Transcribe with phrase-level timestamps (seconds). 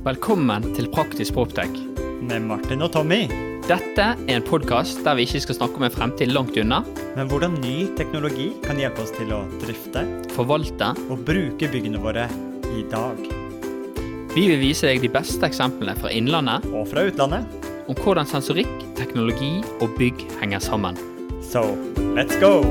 [0.00, 1.74] Velkommen til Praktisk Proptech.
[2.24, 3.26] Med Martin og Tommy.
[3.68, 6.78] Dette er en podkast der vi ikke skal snakke om en fremtid langt unna,
[7.16, 10.94] Men hvordan ny teknologi kan hjelpe oss til å drifte forvalte.
[11.10, 12.28] og bruke byggene våre
[12.72, 13.18] i dag.
[14.34, 17.44] Vi vil vise deg de beste eksemplene fra innlandet Og fra utlandet.
[17.88, 20.96] om hvordan sensorikk, teknologi og bygg henger sammen.
[21.42, 21.76] So,
[22.16, 22.62] let's go!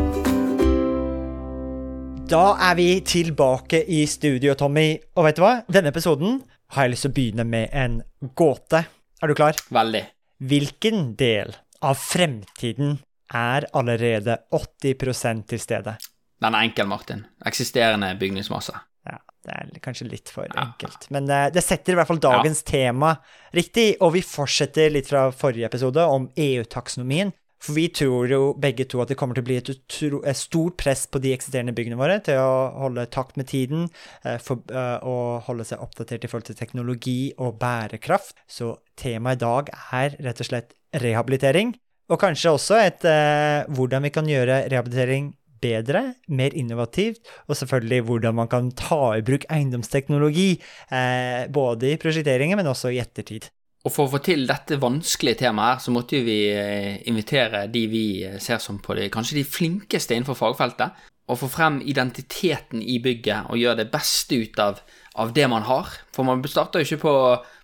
[2.30, 4.98] Da er vi tilbake i studio, Tommy.
[5.16, 5.62] Og vet du hva?
[5.72, 6.42] Denne episoden
[6.76, 8.00] har jeg lyst til å begynne med en
[8.38, 8.84] gåte.
[9.22, 9.58] Er du klar?
[9.74, 10.04] Veldig.
[10.50, 13.00] Hvilken del av fremtiden
[13.36, 15.98] er allerede 80% til stede?
[16.40, 17.26] Den er enkel, Martin.
[17.46, 18.74] Eksisterende bygningsmasse.
[19.10, 20.62] Ja, det er kanskje litt for Ja.
[20.70, 21.10] enkelt.
[21.12, 23.16] Men eh, det setter i hvert fall dagens tema
[23.56, 23.98] riktig.
[24.02, 27.34] Og vi fortsetter litt fra forrige episode om EU-taksonomien.
[27.60, 30.40] For vi tror jo begge to at det kommer til å bli et, utro, et
[30.40, 32.54] stort press på de eksisterende byggene våre til å
[32.86, 33.90] holde takt med tiden
[34.24, 38.38] eh, for, eh, og holde seg oppdatert i forhold til teknologi og bærekraft.
[38.48, 41.76] Så temaet i dag er rett og slett rehabilitering.
[42.10, 48.06] Og kanskje også et eh, hvordan vi kan gjøre rehabilitering bedre, mer innovativt, og selvfølgelig
[48.08, 50.52] hvordan man kan ta i bruk eiendomsteknologi,
[50.96, 53.50] eh, både i prosjekteringen, men også i ettertid.
[53.90, 57.82] Og for å få til dette vanskelige temaet her, så måtte vi eh, invitere de
[57.90, 62.84] vi eh, ser som på de, kanskje de flinkeste innenfor fagfeltet, og få frem identiteten
[62.86, 64.78] i bygget og gjøre det beste ut av,
[65.18, 65.90] av det man har.
[66.14, 67.14] For man starter jo ikke på,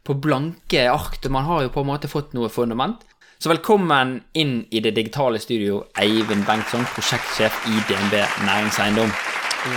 [0.09, 3.03] på blanke ark, man har jo på en måte fått noe fundament.
[3.37, 8.15] Så velkommen inn i det digitale studio, Eivind Bengtsson, prosjektsjef i DNB
[8.47, 9.13] Næringseiendom.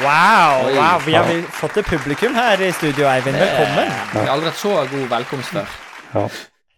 [0.01, 0.65] Wow!
[0.79, 1.29] Wow, Vi har
[1.61, 3.37] fått et publikum her i studio, Eivind.
[3.37, 3.93] Velkommen.
[4.15, 5.77] Vi har aldri hatt så god velkomst før.
[6.15, 6.27] Ja.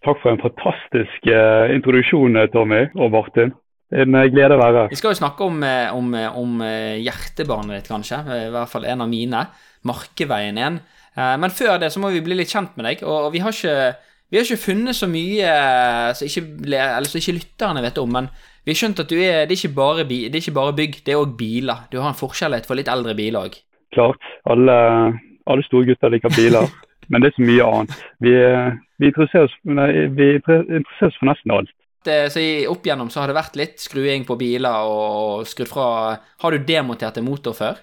[0.01, 3.51] Takk for en fantastisk eh, introduksjon, eh, Tommy og Martin.
[3.93, 4.93] En eh, glede å være her.
[4.93, 8.23] Vi skal jo snakke om, om, om hjertebarnet ditt, kanskje.
[8.47, 9.43] I hvert fall en av mine.
[9.87, 10.79] Markeveien 1.
[11.17, 13.03] Eh, Men før det så må vi bli litt kjent med deg.
[13.07, 13.93] Og vi har ikke,
[14.31, 15.55] vi har ikke funnet så mye
[16.17, 18.13] som ikke, eller som ikke lytterne vet om.
[18.19, 18.29] Men
[18.65, 21.01] vi har skjønt at du er, det, er ikke bare, det er ikke bare bygg,
[21.05, 21.87] det er òg biler.
[21.91, 23.59] Du har en forskjellighet for litt eldre biler òg.
[23.91, 24.77] Klart, alle,
[25.51, 26.69] alle store gutter liker biler,
[27.11, 28.03] men det er så mye annet.
[28.23, 31.73] Vi, eh, vi, interesserer oss, vi interesserer oss for nesten alt.
[32.05, 35.87] Så i- opp igjennom så har det vært litt skruing på biler og skrudd fra
[36.41, 37.81] Har du demontert en motor før?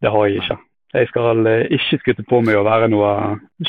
[0.00, 0.58] Det har jeg ikke.
[0.94, 3.10] Jeg skal eh, ikke skutte på meg å være noe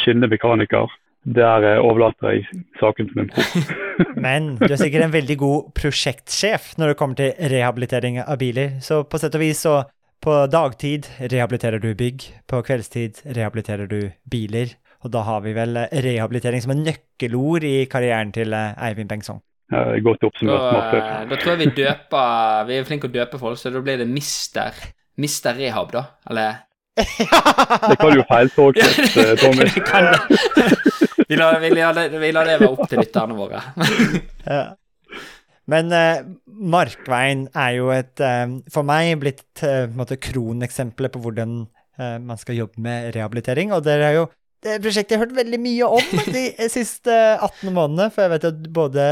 [0.02, 0.90] skinnende mekaniker.
[1.26, 3.74] Der eh, overlater jeg saken til min bror.
[4.26, 8.80] Men du er sikkert en veldig god prosjektsjef når det kommer til rehabilitering av biler.
[8.82, 9.76] Så på sett og vis så
[10.22, 14.76] på dagtid rehabiliterer du bygg, på kveldstid rehabiliterer du biler.
[15.02, 19.42] Og da har vi vel rehabilitering som en nøkkelord i karrieren til eh, Eivind Bengtsson.
[19.72, 20.98] Ja, Godt oppsummert, Marte.
[21.00, 24.02] eh, da tror jeg vi døper Vi er flinke å døpe folk, så da blir
[24.02, 24.76] det Mister
[25.22, 26.04] Mister Rehab, da.
[26.30, 26.68] Eller
[27.02, 29.70] Det kan jo feiltolkes, eh, Tommy.
[29.76, 30.78] Det kan det.
[31.32, 33.62] Vi lar, vi, lar vi lar det være opp til lytterne våre.
[34.44, 34.74] Ja.
[35.72, 41.62] Men eh, Markveien er jo et, eh, for meg, blitt uh, kroneksempelet på hvordan
[41.96, 43.72] eh, man skal jobbe med rehabilitering.
[43.72, 44.26] Og dere har jo
[44.62, 48.10] det prosjektet jeg har hørt veldig mye om de siste 18 månedene.
[48.14, 49.06] For jeg vet at både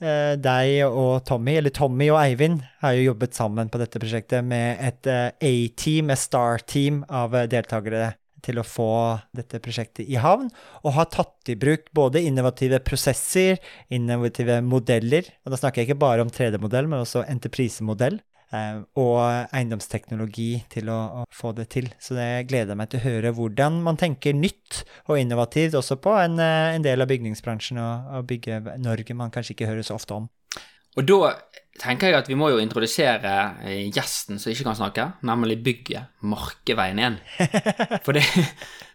[0.00, 4.46] eh, deg og Tommy, eller Tommy og Eivind, har jo jobbet sammen på dette prosjektet
[4.46, 8.12] med et eh, A-team, et star-team av eh, deltakere
[8.44, 8.92] til å få
[9.34, 10.50] dette prosjektet i havn,
[10.84, 13.56] og har tatt i bruk både innovative prosesser,
[13.88, 18.18] innovative modeller, og da snakker jeg ikke bare om 3D-modell, men også entreprisemodell,
[19.00, 19.18] og
[19.54, 21.88] eiendomsteknologi til å, å få det til.
[22.02, 25.98] Så det gleder jeg meg til å høre hvordan man tenker nytt og innovativt også
[26.02, 29.98] på en, eh, en del av bygningsbransjen og, og Bygge-Norge man kanskje ikke hører så
[29.98, 30.30] ofte om.
[30.94, 31.34] Og da
[31.80, 33.32] tenker jeg at vi må jo introdusere
[33.66, 37.16] eh, gjesten som ikke kan snakke, nemlig bygget Markeveien 1.
[38.06, 38.22] For det,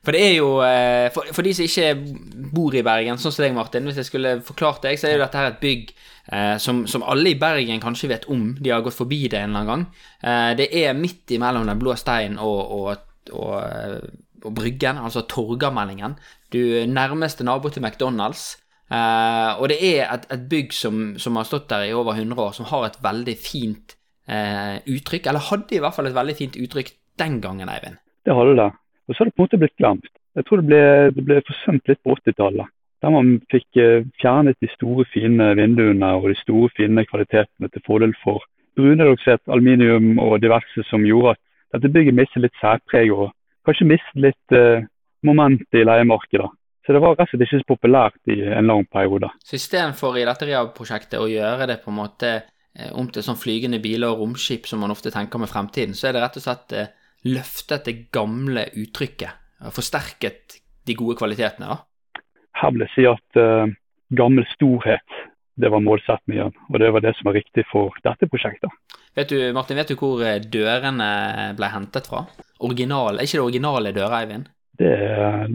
[0.05, 3.43] for det er jo eh, for, for de som ikke bor i Bergen, sånn som
[3.43, 6.55] deg, Martin, hvis jeg skulle forklart deg, så er jo dette her et bygg eh,
[6.63, 8.53] som, som alle i Bergen kanskje vet om.
[8.59, 9.85] De har gått forbi det en eller annen gang.
[10.23, 13.03] Eh, det er midt imellom Den blå stein og, og,
[13.35, 13.99] og, eh,
[14.45, 16.15] og Bryggen, altså Torgallmenningen.
[16.53, 18.53] Du nærmeste nabo til McDonald's.
[18.89, 22.41] Eh, og det er et, et bygg som, som har stått der i over 100
[22.41, 23.95] år, som har et veldig fint
[24.27, 25.29] eh, uttrykk.
[25.29, 27.99] Eller hadde i hvert fall et veldig fint uttrykk den gangen, Eivind.
[28.25, 28.69] Det hadde det.
[29.07, 30.11] Og så har det på en måte blitt glemt.
[30.37, 30.83] Jeg tror det ble,
[31.15, 32.75] det ble forsømt litt på 80-tallet.
[32.99, 37.85] Der man fikk eh, fjernet de store, fine vinduene og de store, fine kvalitetene til
[37.85, 38.43] fordel for
[38.79, 41.41] brunreduksert aluminium og diverse som gjorde at
[41.75, 43.29] dette bygget mistet litt særpreg og
[43.67, 44.85] kanskje mistet litt eh,
[45.25, 46.49] moment i leiemarkedet.
[46.89, 49.27] Så det var rett og slett ikke så populært i en lang periode.
[49.45, 53.37] Så istedenfor i dette RIA-prosjektet å gjøre det på en måte eh, om til sånn
[53.37, 56.47] flygende biler og romskip som man ofte tenker med fremtiden, så er det rett og
[56.47, 56.89] slett eh,
[57.29, 60.57] løftet det gamle uttrykket og forsterket
[60.89, 62.23] de gode kvalitetene, da.
[62.57, 63.69] her vil jeg si at uh,
[64.17, 65.17] gammel storhet
[65.61, 66.57] det var målsettingen.
[66.73, 68.71] og det var det som var riktig for dette prosjektet.
[69.13, 71.09] Vet du, Martin, vet du hvor dørene
[71.53, 72.25] ble hentet fra?
[72.65, 74.55] Original, er ikke det originale dører, Eivind?
[74.79, 74.91] Det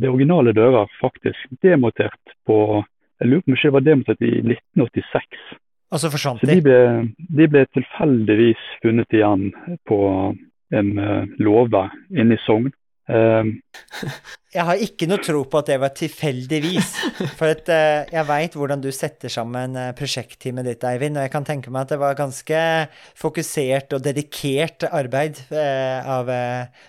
[0.00, 1.46] det originale dører, faktisk.
[1.62, 2.84] Demontert på
[3.22, 5.44] Jeg lurer på om ikke det var demontert i 1986.
[5.94, 6.56] Altså forsvant de?
[6.64, 6.78] Ble,
[7.38, 9.52] de ble tilfeldigvis funnet igjen
[9.88, 9.98] på
[10.74, 12.72] en uh, låve inne i Sogn.
[13.04, 13.58] Um,
[14.54, 16.92] jeg har ikke noe tro på at det var tilfeldigvis.
[17.38, 21.18] For at, uh, jeg veit hvordan du setter sammen uh, prosjektteamet ditt, Eivind.
[21.20, 22.62] Og jeg kan tenke meg at det var ganske
[23.20, 26.32] fokusert og dedikert arbeid uh, av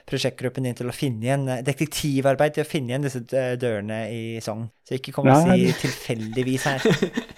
[0.07, 4.69] prosjektgruppen din til å finne igjen Detektivarbeid til å finne igjen disse dørene i Sogn.
[4.85, 6.83] Så ikke kom og si tilfeldigvis her.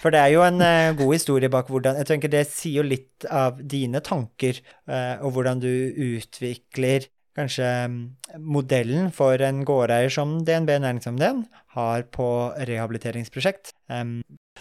[0.01, 0.59] For det er jo en
[1.00, 4.59] god historie bak hvordan Jeg tenker det sier jo litt av dine tanker,
[5.23, 7.07] og hvordan du utvikler
[7.38, 7.69] kanskje
[8.42, 11.45] modellen for en gårdeier som DNB Næringsomdelen
[11.78, 12.28] har på
[12.68, 13.75] rehabiliteringsprosjekt.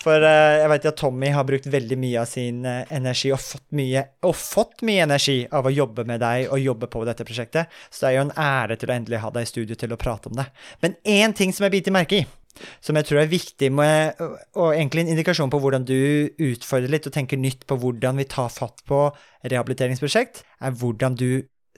[0.02, 3.40] For eh, jeg vet at Tommy har brukt veldig mye av sin eh, energi og
[3.40, 7.25] fått mye, og fått mye energi av å jobbe med deg og jobbe på dette
[7.26, 9.94] prosjektet, så det er jo en ære til å endelig ha deg i studio til
[9.96, 10.46] å prate om det.
[10.84, 12.26] Men én ting som jeg biter merke i,
[12.84, 14.20] som jeg tror er viktig, med,
[14.56, 15.99] og egentlig en indikasjon på hvordan du
[16.52, 19.02] utfordrer litt og tenker nytt på hvordan vi tar fatt på
[19.44, 21.31] rehabiliteringsprosjekt, er hvordan du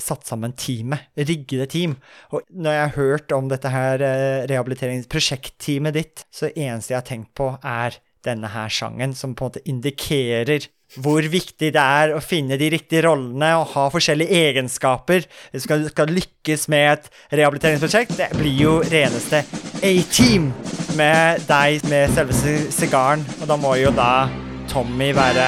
[0.02, 1.96] satt sammen teamet, riggede team.
[2.32, 7.08] Og når jeg har hørt om dette her eh, rehabiliteringsprosjektteamet ditt, så eneste jeg har
[7.08, 12.14] tenkt på, er denne her sangen, som på en måte indikerer hvor viktig det er
[12.16, 15.26] å finne de riktige rollene og ha forskjellige egenskaper.
[15.52, 19.42] Hvis du skal, skal lykkes med et rehabiliteringsprosjekt, det blir jo reneste
[19.84, 20.48] A-team
[20.96, 23.26] med deg med selve sigaren.
[23.42, 24.30] Og da må jo da
[24.72, 25.46] Tommy være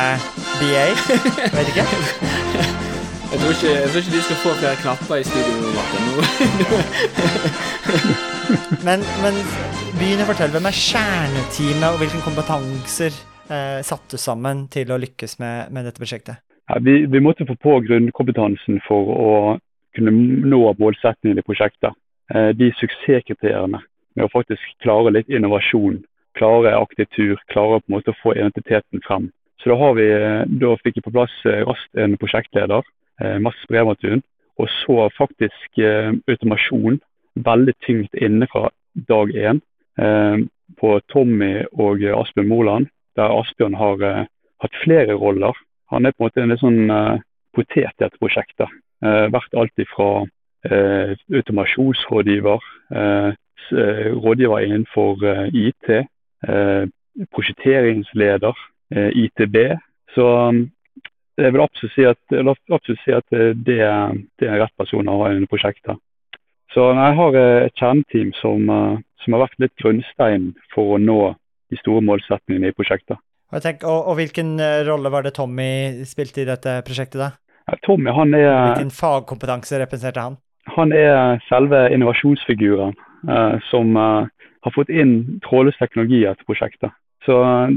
[0.60, 0.86] BA.
[1.56, 2.86] Vet ikke.
[3.30, 6.02] Jeg tror, ikke, jeg tror ikke du skal få flere knapper i studio, Martin.
[8.88, 9.38] men, men
[10.00, 10.54] begynn å fortelle.
[10.56, 13.14] Hvem er kjerneteamet, og hvilke kompetanser
[13.54, 16.42] eh, satte du sammen til å lykkes med, med dette prosjektet?
[16.66, 19.32] Ja, vi, vi, måtte få på grunnkompetansen for å
[19.94, 20.18] kunne
[20.50, 21.94] nå målsettingene i prosjektet.
[22.34, 26.02] Eh, de suksesskriteriene med å faktisk klare litt innovasjon,
[26.34, 29.30] klare aktivitur, klare på en måte å få identiteten frem.
[29.62, 32.82] Så da, har vi, eh, da fikk vi på plass eh, raskt en prosjektleder
[33.42, 34.22] masse brevmatun.
[34.60, 37.00] Og så faktisk eh, automasjon
[37.46, 38.68] veldig tyngt inne fra
[39.08, 39.60] dag én
[40.00, 40.42] eh,
[40.80, 44.04] på Tommy og Asbjørn Moland, der Asbjørn har
[44.62, 45.56] hatt flere roller.
[45.90, 46.92] Han er på en måte en litt sånn
[47.56, 48.70] potet i dette prosjektet.
[49.02, 50.22] vært alltid fra
[51.34, 52.60] automasjonsrådgiver,
[54.22, 55.90] rådgiver innenfor IT,
[57.34, 58.62] prosjekteringsleder,
[59.24, 59.56] ITB.
[60.14, 60.28] Så
[61.40, 62.20] jeg vil absolutt si at,
[62.70, 63.80] absolutt si at det, det,
[64.46, 65.98] er rett person å ha i prosjektet.
[66.74, 71.00] Så jeg har eh, et kjerneteam som, eh, som, har vært litt grunnstein for å
[71.02, 71.18] nå
[71.70, 73.18] de store målsetningene i prosjektet.
[73.50, 77.18] Og, tenker, og, og, Hvilken eh, rolle var det Tommy spilte i dette prosjektet?
[77.18, 77.32] da?
[77.66, 78.50] Ja, Tommy, han er...
[78.70, 80.38] Hvilken fagkompetanse representerte han?
[80.76, 82.94] Han er selve innovasjonsfiguren
[83.28, 84.30] eh, som eh,
[84.66, 86.94] har fått inn trådløs teknologi i prosjektet.
[87.30, 87.68] Så eh,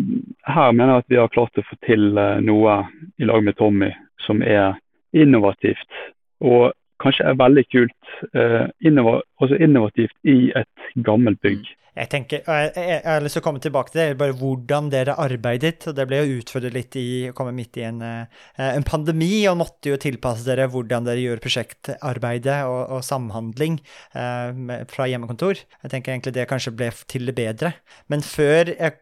[0.50, 2.80] her mener jeg at vi har klart å få til eh, noe
[3.22, 3.92] i lag med Tommy
[4.26, 4.80] som er
[5.14, 6.00] innovativt.
[6.42, 6.72] Og
[7.04, 8.12] kanskje er veldig kult.
[8.34, 11.72] Eh, innov også innovativt i et gammelt bygg.
[11.94, 14.88] Jeg tenker, jeg, jeg, jeg, har lyst til å komme tilbake til det, bare hvordan
[14.90, 15.86] dere arbeidet.
[15.86, 19.60] og Det ble jo utfordret litt i å komme midt i en, en, pandemi, og
[19.60, 23.78] måtte jo tilpasse dere hvordan dere gjør prosjektarbeidet og, og samhandling
[24.18, 25.62] eh, fra hjemmekontor.
[25.86, 27.76] Jeg tenker egentlig det kanskje ble til det bedre.
[28.10, 28.98] Men før eh,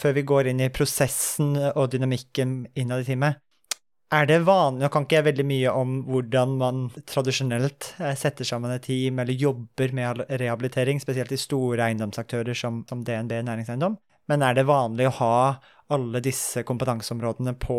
[0.00, 3.43] før vi går inn i prosessen og dynamikken innad i teamet.
[4.14, 8.46] Er det vanlig, Nå kan ikke jeg veldig mye om hvordan man tradisjonelt eh, setter
[8.46, 13.96] sammen et team eller jobber med rehabilitering, spesielt i store eiendomsaktører som, som DNB Næringseiendom,
[14.30, 15.38] men er det vanlig å ha
[15.92, 17.78] alle disse kompetanseområdene på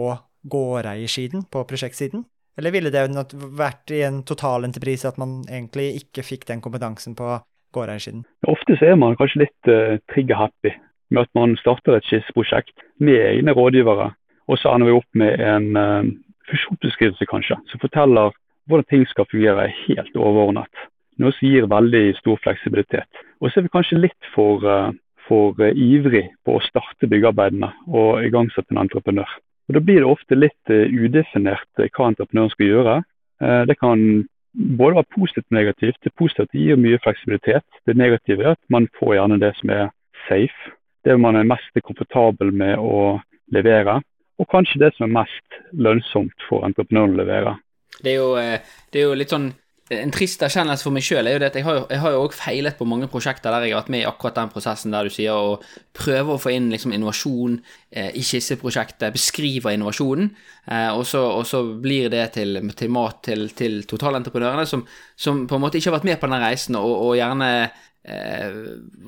[0.52, 2.26] gårdeiersiden, på prosjektsiden?
[2.58, 3.06] Eller ville det
[3.58, 7.38] vært i en totalentreprise at man egentlig ikke fikk den kompetansen på
[7.76, 8.24] gårdeiersiden?
[8.52, 10.76] Ofte så er man kanskje litt uh, trigger-happy
[11.16, 14.12] med at man starter et skisseprosjekt med egne rådgivere.
[14.46, 16.14] Og så ender vi opp med en uh,
[16.50, 18.36] fusjonsbeskrivelse kanskje, som forteller
[18.70, 20.86] hvordan ting skal fungere helt overordnet.
[21.22, 23.22] Noe som gir veldig stor fleksibilitet.
[23.40, 24.92] Og så er vi kanskje litt for, uh,
[25.28, 29.30] for uh, ivrig på å starte byggearbeidene og igangsette en entreprenør.
[29.70, 32.96] Og Da blir det ofte litt udefinert hva entreprenøren skal gjøre.
[33.66, 34.04] Det kan
[34.78, 35.98] både være positivt og negativt.
[36.06, 37.66] Det positive gir mye fleksibilitet.
[37.90, 39.88] Det negative er at man får gjerne det som er
[40.28, 40.76] safe
[41.06, 43.20] det man er mest komfortabel med å
[43.54, 44.00] levere.
[44.42, 47.54] Og kanskje det som er mest lønnsomt for entreprenøren å levere.
[48.02, 48.60] Det er jo, eh,
[48.92, 49.54] det er jo litt sånn
[49.94, 51.76] en trist erkjennelse for meg sjøl er jo det at jeg har
[52.16, 54.96] jo, også feilet på mange prosjekter der jeg har vært med i akkurat den prosessen
[54.96, 55.60] der du sier å
[55.94, 57.60] prøve å få inn liksom innovasjon
[57.92, 60.32] eh, i skisseprosjektet, beskriver innovasjonen,
[60.66, 64.82] eh, og, så, og, så, blir det til, til mat til, til totalentreprenørene som,
[65.14, 67.52] som, på en måte ikke har vært med på den reisen, og, og gjerne
[68.08, 68.58] eh,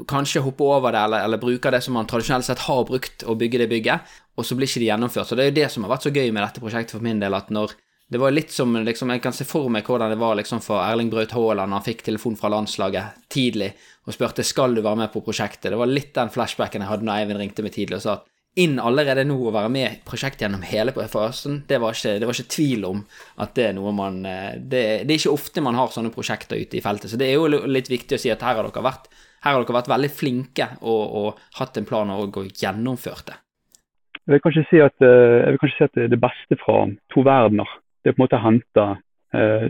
[0.10, 3.36] kanskje hopper over det, eller, eller, bruker det som man tradisjonelt sett har brukt å
[3.40, 5.30] bygge det bygget, og så blir ikke det gjennomført.
[5.30, 7.22] Så det er jo det som har vært så gøy med dette prosjektet for min
[7.24, 7.76] del, at når
[8.08, 10.80] det var litt som liksom, Jeg kan se for meg hvordan det var liksom, for
[10.80, 13.74] Erling Braut Haaland han fikk telefon fra landslaget tidlig
[14.08, 15.74] og spurte skal du være med på prosjektet.
[15.74, 18.30] Det var litt den flashbacken jeg hadde når Eivind ringte meg tidlig og sa at
[18.62, 22.28] inn allerede nå å være med i prosjektet gjennom hele fasen, det var, ikke, det
[22.28, 23.02] var ikke tvil om
[23.44, 26.60] at det er noe man eh, det, det, er ikke ofte man har sånne prosjekter
[26.60, 27.12] ute i feltet.
[27.12, 29.10] Så det er jo litt viktig å si at her har dere vært,
[29.46, 33.42] har dere vært veldig flinke og, og hatt en plan og, og gjennomført det.
[34.28, 36.82] Jeg vil kanskje si at, eh, kanskje si at det er det beste fra
[37.14, 38.84] to verdener det er på en måte å hente,
[39.36, 39.66] eh,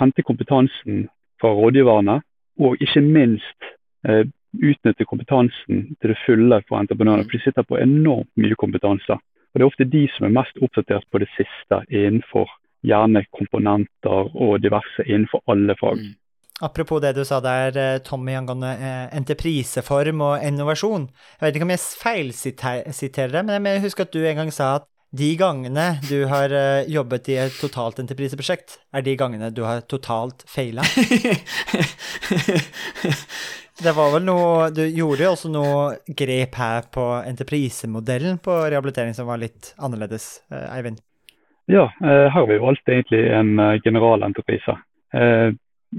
[0.00, 1.02] hente kompetansen
[1.40, 2.22] fra rådgiverne,
[2.64, 3.66] og ikke minst
[4.08, 4.24] eh,
[4.60, 7.26] utnytte kompetansen til det fulle for entreprenørene.
[7.26, 9.18] For de sitter på enormt mye kompetanse.
[9.18, 12.50] Og Det er ofte de som er mest oppdatert på det siste innenfor
[12.86, 16.02] gjerne komponenter og diverse innenfor alle fag.
[16.02, 16.14] Mm.
[16.60, 21.08] Apropos det du sa der, eh, Tommy, angående eh, entrepriseform og innovasjon.
[21.40, 24.76] Jeg vet ikke om jeg feilsiterer det, men jeg husker at du en gang sa
[24.76, 24.86] at
[25.16, 29.80] de gangene du har uh, jobbet i et totalt entrepriseprosjekt, er de gangene du har
[29.88, 30.82] totalt feila?
[33.82, 39.14] det var vel noe Du gjorde jo også noe grep her på entreprisemodellen på rehabilitering
[39.16, 41.02] som var litt annerledes, uh, Eivind?
[41.68, 44.78] Ja, uh, her har vi valgt egentlig en generalentreprise.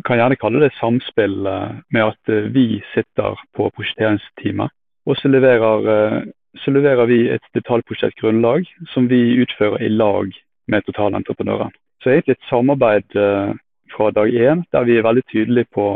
[0.06, 4.70] kan gjerne kalle det samspill med at vi sitter på prosjekteringsteamet
[5.08, 6.28] og så leverer
[6.64, 10.32] så leverer vi et detaljprosjektgrunnlag som vi utfører i lag
[10.68, 11.74] med totalentreprenøren.
[12.04, 13.54] Så egentlig et samarbeid eh,
[13.94, 15.88] fra dag én der vi er veldig tydelige på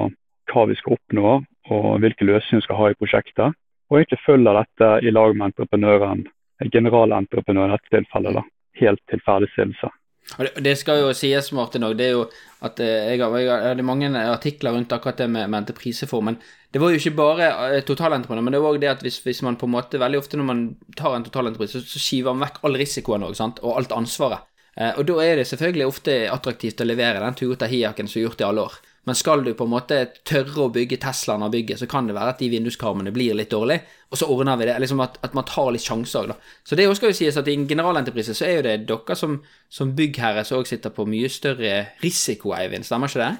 [0.52, 3.58] hva vi skal oppnå og hvilke løsninger vi skal ha i prosjektet.
[3.91, 6.25] Og egentlig følger dette i lag med entreprenøren,
[6.72, 8.46] generalentreprenøren i dette tilfellet, da,
[8.82, 9.91] helt til ferdigstillelse.
[10.63, 11.84] Det skal jo sies, Martin.
[11.98, 12.25] Det er jo
[12.63, 16.38] at eh, jeg jeg har, mange artikler rundt akkurat det med, med entrepriseformen.
[16.72, 19.41] Det var jo ikke bare eh, totalentreprenør, men det var òg det at hvis, hvis,
[19.41, 20.62] man på en måte Veldig ofte når man
[20.96, 24.48] tar en totalentreprise, så, så skiver man vekk all risikoen òg, og alt ansvaret.
[24.77, 28.30] Eh, og da er det selvfølgelig ofte attraktivt å levere den Toyota Hiaken som er
[28.30, 28.80] gjort i alle år.
[29.10, 29.98] Men skal du på en måte
[30.29, 33.50] tørre å bygge Teslaen av bygget, så kan det være at de vinduskarmene blir litt
[33.50, 33.81] dårlige,
[34.13, 34.75] og så ordner vi det.
[34.84, 36.36] Liksom at, at man tar litt sjanser da.
[36.67, 39.39] Så det skal jo sies at i en generalentreprise så er jo det dere som,
[39.74, 42.86] som byggherre som òg sitter på mye større risiko, Eivind.
[42.86, 43.34] Stemmer ikke det?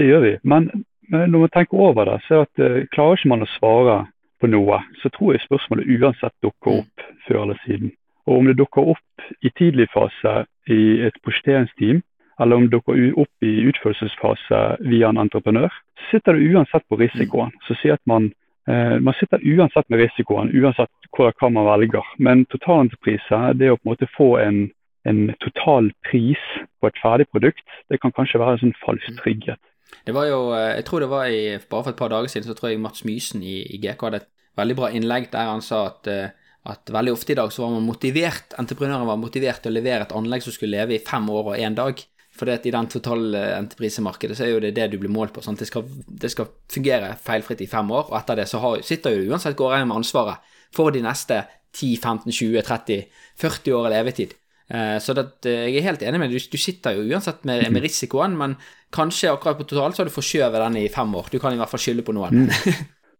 [0.00, 0.32] Det gjør vi.
[0.48, 0.70] Men
[1.12, 3.98] når man tenker over det, så er at uh, klarer ikke man å svare
[4.40, 7.20] på noe, så tror jeg spørsmålet uansett dukker opp mm.
[7.26, 7.92] før eller siden.
[8.24, 12.00] Og om det dukker opp i tidlig fase i et prosjekteringsteam,
[12.40, 16.98] eller om du går opp i utførelsesfase via en entreprenør, så sitter du uansett på
[17.00, 17.52] risikoen.
[17.66, 18.32] Så si at man,
[18.68, 22.14] eh, man sitter uansett med risikoen, uansett hva, hva man velger.
[22.18, 24.64] Men totalentreprise, det å på en måte få en,
[25.06, 26.42] en total pris
[26.80, 29.20] på et ferdig produkt, det kan kanskje være en sånn falsk mm.
[29.22, 29.62] trygghet.
[30.04, 32.48] Det var jo, eh, jeg tror det var i, bare for et par dager siden,
[32.48, 35.62] så tror jeg Mats Mysen i, i GK hadde et veldig bra innlegg der han
[35.64, 36.32] sa at, eh,
[36.70, 40.06] at veldig ofte i dag så var man motivert, entreprenøren var motivert til å levere
[40.06, 42.00] et anlegg som skulle leve i fem år og én dag.
[42.34, 45.42] For i den totale entreprisemarkedet så er jo det det du blir målt på.
[45.54, 49.14] Det, skal, det skal fungere feilfritt i fem år, og etter det så har, sitter
[49.14, 53.04] jo uansett gårdeieren med ansvaret for de neste 10, 15, 20, 30,
[53.38, 54.34] 40 år levetid.
[54.70, 56.48] Eh, så det, eh, jeg er helt enig med deg.
[56.50, 58.56] Du, sitter jo uansett med, med, risikoen, men
[58.94, 61.28] kanskje akkurat på totalt så har du forskjøvet den i fem år.
[61.32, 62.48] Du kan i hvert fall skylde på noen.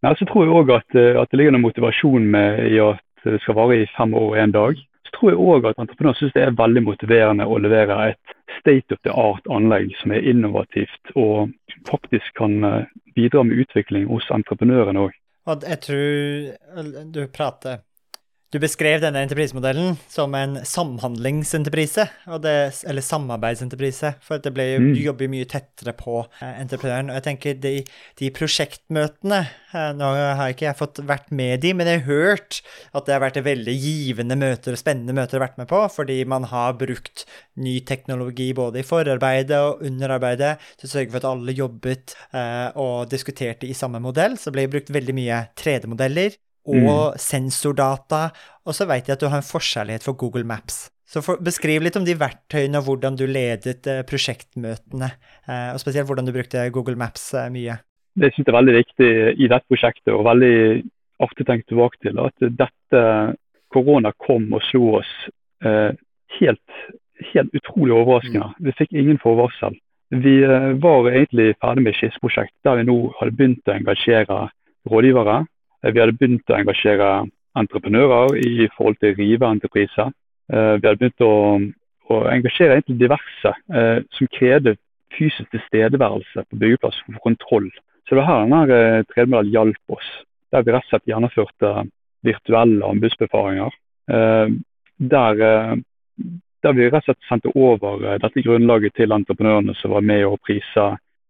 [0.05, 0.11] Mm.
[0.11, 3.01] Ja, så tror jeg òg at, eh, at, det ligger noen motivasjon med i at
[3.25, 4.81] det skal vare i fem år og en dag.
[5.15, 9.01] Tror jeg òg at entreprenører syns det er veldig motiverende å levere et state of
[9.07, 11.55] the art-anlegg som er innovativt og
[11.89, 15.17] faktisk kan eh, bidra med utvikling hos entreprenørene òg.
[15.47, 17.83] Jeg tror du prater
[18.55, 24.87] du beskrev denne entreprisemodellen som en samhandlingsentreprise, eller samarbeidsentreprise, for det ble, mm.
[24.95, 27.11] du jobber mye tettere på eh, entreprenøren.
[27.11, 27.73] Og jeg tenker de,
[28.21, 32.61] de prosjektmøtene eh, Nå har ikke jeg fått vært med de, men jeg har hørt
[32.95, 36.21] at det har vært veldig givende møter og spennende møter å vært med på, fordi
[36.31, 37.27] man har brukt
[37.59, 42.71] ny teknologi både i forarbeidet og underarbeidet til å sørge for at alle jobbet eh,
[42.79, 44.39] og diskuterte i samme modell.
[44.39, 47.21] Så ble det brukt veldig mye 3D-modeller og mm.
[47.21, 48.27] sensordata.
[48.65, 50.89] Og så vet jeg at du har en forskjellighet for Google Maps.
[51.05, 55.11] Så for, Beskriv litt om de verktøyene og hvordan du ledet eh, prosjektmøtene,
[55.47, 57.79] eh, og spesielt hvordan du brukte Google Maps eh, mye.
[58.15, 59.11] Det synes jeg er veldig viktig
[59.43, 60.57] i dette prosjektet, og veldig
[61.25, 62.19] artig tenkt tilbake til.
[62.23, 63.05] At dette
[63.75, 65.13] korona kom og slo oss
[65.67, 65.93] eh,
[66.39, 66.79] helt,
[67.33, 68.53] helt, utrolig overraskende.
[68.55, 68.69] Mm.
[68.69, 69.79] Vi fikk ingen forvarsel.
[70.15, 70.35] vi
[70.79, 74.37] var egentlig ferdig med skisseprosjekt der vi nå hadde begynt å engasjere
[74.91, 75.41] rådgivere.
[75.85, 77.09] Vi hadde begynt å engasjere
[77.59, 80.13] entreprenører i forhold til riveentrepriser.
[80.49, 81.35] Vi hadde begynt å,
[82.11, 83.53] å engasjere diverse
[84.17, 84.77] som krevde
[85.15, 87.69] fysisk tilstedeværelse på byggeplass for kontroll.
[88.09, 90.09] Så det var her denne hjalp oss.
[90.53, 91.75] Der vi rett og slett gjennomførte
[92.27, 93.77] virtuelle anbudsbefaringer.
[94.09, 95.45] Der
[96.65, 100.25] der vi rett og slett sendte over eh, dette grunnlaget til entreprenørene som var med
[100.27, 100.87] å prise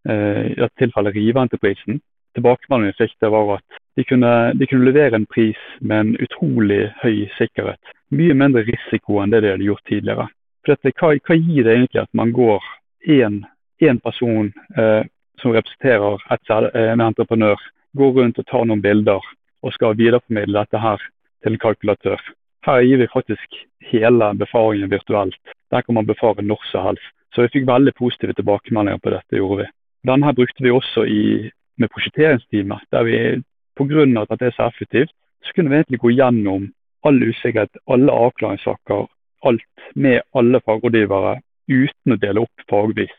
[0.07, 2.01] eh, i dette tilfellet Rive-entreprisen.
[2.35, 6.15] Tilbakemeldingen vi fikk det var at de kunne, de kunne, levere en pris med en
[6.27, 7.95] utrolig høy sikkerhet.
[8.11, 10.29] Mye mindre risiko enn det de hadde gjort tidligere.
[10.65, 12.65] For dette, hva, hva, gir det egentlig at man går
[13.05, 15.03] én person eh,
[15.43, 17.61] som representerer et, en entreprenør,
[17.95, 19.23] går rundt og tar noen bilder
[19.65, 21.03] og skal videreformidle dette her
[21.45, 22.21] til en kalkulatør.
[22.65, 23.59] Her gir vi faktisk
[23.91, 25.55] hele befaringen virtuelt.
[25.71, 27.13] Der kan man befare når som helst.
[27.35, 29.37] Så vi fikk veldig positive tilbakemeldinger på dette.
[29.37, 29.71] gjorde vi.
[30.07, 32.81] Denne brukte vi også i, med prosjekteringsteamet.
[32.93, 33.43] der vi
[33.77, 34.23] Pga.
[34.23, 35.11] at det er så effektivt,
[35.43, 36.73] så kunne vi egentlig gå gjennom
[37.05, 39.07] all usikkerhet, alle avklaringssaker,
[39.43, 43.13] alt med alle fagrådgivere uten å dele opp fagvis.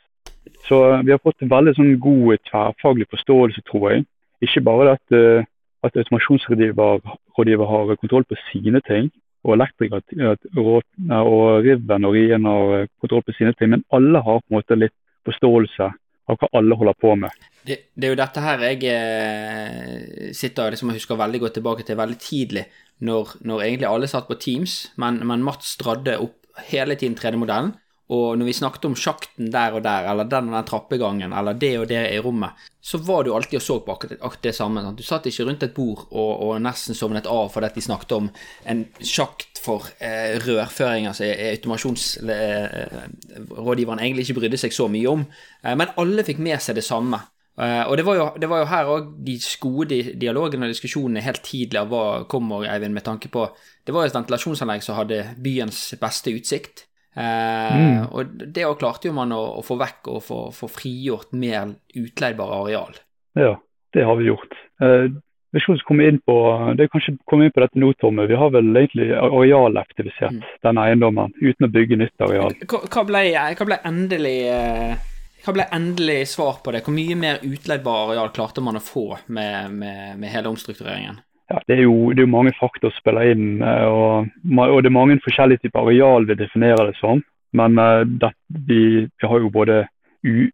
[0.68, 4.06] Så vi har fått en veldig sånn god tverrfaglig forståelse, tror jeg.
[4.42, 5.46] Ikke bare at, eh,
[5.84, 9.12] at automasjonsrådgiver har kontroll på sine ting,
[9.44, 13.70] og elektrikere og Riven og Rien har kontroll på sine ting.
[13.70, 14.96] Men alle har på en måte litt
[15.26, 15.92] forståelse
[16.32, 17.46] av hva alle holder på med.
[17.66, 21.86] Det, det er jo dette her jeg eh, sitter liksom og husker veldig godt tilbake
[21.86, 22.66] til veldig tidlig,
[23.06, 27.74] når, når egentlig alle satt på Teams, men, men Mats dradde opp hele tiden 3D-modellen.
[28.14, 31.54] Og når vi snakket om sjakten der og der, eller den og den trappegangen, eller
[31.58, 34.82] det og det i rommet, så var du alltid og så på akkurat det samme.
[34.86, 35.00] Sant?
[35.00, 38.30] Du satt ikke rundt et bord og, og nesten sovnet av fordi de snakket om
[38.70, 45.26] en sjakt for eh, rørføring, altså automasjonsrådgiveren eh, egentlig ikke brydde seg så mye om.
[45.64, 47.20] Eh, men alle fikk med seg det samme.
[47.56, 51.24] Uh, og det var, jo, det var jo, her òg de gode dialogene og diskusjonene
[51.24, 53.48] helt tidlig av hva kommer, Eivind, med tanke på
[53.88, 56.84] Det var jo et ventilasjonsanlegg som hadde byens beste utsikt.
[57.16, 58.00] Eh, mm.
[58.12, 62.60] Og det klarte jo man å, å, få vekk og få, få frigjort mer utleidbare
[62.66, 63.00] areal.
[63.40, 63.56] Ja,
[63.96, 64.58] det har vi gjort.
[64.84, 65.08] Eh,
[65.56, 66.36] vi skal komme inn på,
[66.76, 68.26] det er kanskje komme inn på dette nå, Tomme.
[68.28, 70.48] Vi har vel egentlig arealaktivisert mm.
[70.68, 72.58] denne eiendommen uten å bygge nytt areal.
[72.68, 75.14] Hva ble, hva ble endelig eh,
[75.46, 76.82] hva ble endelig svar på det?
[76.84, 81.22] Hvor mye mer utleidbar areal klarte man å få med, med, med hele omstruktureringen?
[81.50, 83.62] Ja, det, er jo, det er mange faktorer som spiller inn.
[83.62, 87.22] Eh, og, og, det er mange forskjellige typer areal vi definerer det som.
[87.56, 88.34] Men uh, det,
[88.68, 89.86] vi, vi, har jo både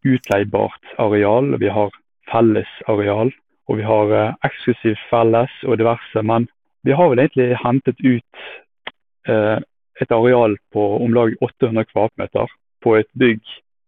[0.05, 1.89] utleidbart areal, vi har
[2.31, 3.31] felles areal,
[3.69, 6.21] og vi har uh, eksklusivt felles og diverse.
[6.21, 6.45] Men
[6.83, 8.45] vi har vel egentlig hentet ut
[9.29, 9.59] eh,
[10.01, 12.49] et areal på om lag 800 kvadratmeter
[12.81, 13.41] på et bygg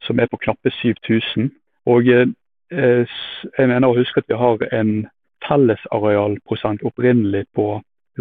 [0.05, 1.49] som er på knappe 7000.
[1.89, 2.29] Og jeg
[3.57, 4.91] mener å huske at vi har en
[5.47, 7.67] fellesarealprosent opprinnelig på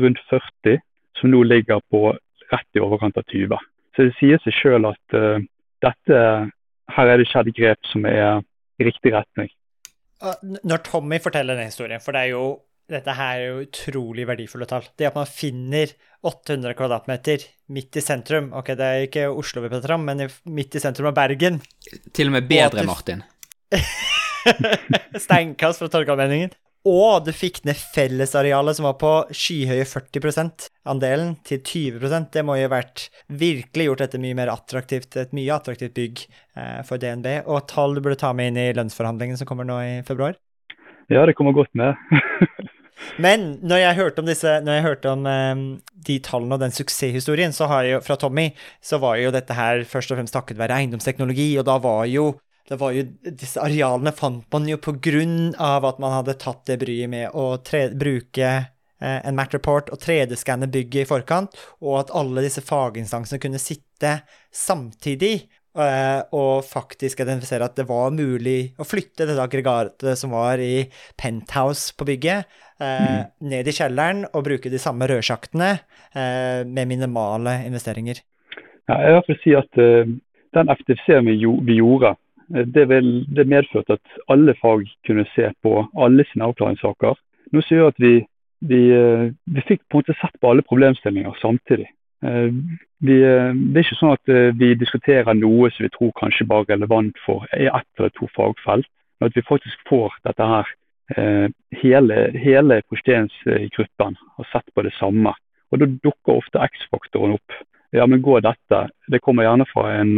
[0.00, 0.80] rundt 40,
[1.20, 2.10] som nå ligger på
[2.52, 3.58] rett i overkant av 20.
[3.96, 5.42] Så det sier seg sjøl at uh,
[5.84, 6.20] dette,
[6.96, 8.42] her er det skjedd grep som er
[8.80, 9.50] i riktig retning.
[10.62, 12.44] Når Tommy forteller den historien, for det er jo,
[12.92, 14.86] dette her er jo utrolig verdifulle tall.
[14.98, 19.70] Det at man finner 800 kvadratmeter midt i sentrum Ok, det er ikke Oslo vi
[19.72, 21.58] prater om, men midt i sentrum av Bergen.
[22.14, 23.24] Til og med bedre, Martin.
[25.24, 26.54] Steinkast fra Torgallmenningen.
[26.88, 32.56] Og du fikk ned fellesarealet, som var på skyhøye 40 andelen, til 20% Det må
[32.58, 36.24] jo ha vært virkelig gjort dette mye mer attraktivt, et mye attraktivt bygg
[36.58, 37.46] eh, for DNB.
[37.46, 40.34] Og tall du burde ta med inn i lønnsforhandlingene som kommer nå i februar?
[41.12, 41.94] Ja, det kommer godt med.
[43.22, 45.66] Men når jeg hørte om, disse, jeg hørte om um,
[46.06, 48.50] de tallene og den suksesshistorien så har jeg, fra Tommy,
[48.82, 52.32] så var jo dette her først og fremst takket være eiendomsteknologi, og da var jo
[52.68, 56.64] det var jo, Disse arealene fant man jo på grunn av at man hadde tatt
[56.70, 61.56] det bryet med å tre, bruke eh, en Matt Report og 3D-skanne bygget i forkant,
[61.82, 64.14] og at alle disse faginstansene kunne sitte
[64.54, 65.34] samtidig
[65.74, 70.86] eh, og faktisk identifisere at det var mulig å flytte dette aggregatet som var i
[71.18, 72.46] penthouse på bygget,
[72.78, 73.30] eh, mm.
[73.52, 78.22] ned i kjelleren og bruke de samme rørsjaktene eh, med minimale investeringer.
[78.90, 80.08] Ja, jeg vil si at uh,
[80.52, 82.21] den effektiviseringen vi gjorde Eh,
[82.52, 87.18] det, vil, det medførte at alle fag kunne se på alle sine avklaringssaker.
[87.52, 88.12] Noe som gjør at vi,
[88.68, 91.88] vi, eh, vi, fikk på en måte sett på alle problemstillinger samtidig.
[92.24, 92.50] Eh,
[93.02, 96.76] vi, det er ikke sånn at vi diskuterer noe som vi tror kanskje bare er
[96.76, 98.88] relevant for ett eller to fagfelt,
[99.18, 100.70] men at vi faktisk får dette her
[101.76, 105.34] hele, hele prosjekteringsgruppen har sett på det samme.
[105.72, 107.56] Og Da dukker ofte X-faktoren opp.
[107.92, 108.86] Ja, men går dette?
[109.10, 110.14] Det kommer gjerne fra en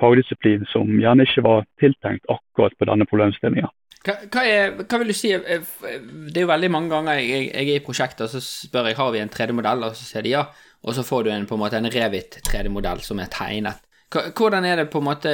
[0.00, 3.70] fagdisiplin som gjerne ikke var tiltenkt akkurat på denne problemstillingen.
[4.04, 4.42] Hva, hva,
[4.82, 8.28] hva, vil du si Det er jo veldig mange ganger jeg, jeg er i prosjekter,
[8.28, 10.44] så spør jeg har vi en 3D-modell, og så sier de ja.
[10.84, 13.80] Og så får du en, på en måte en Revit 3D-modell som er tegnet.
[14.14, 15.30] Hvordan er det på en måte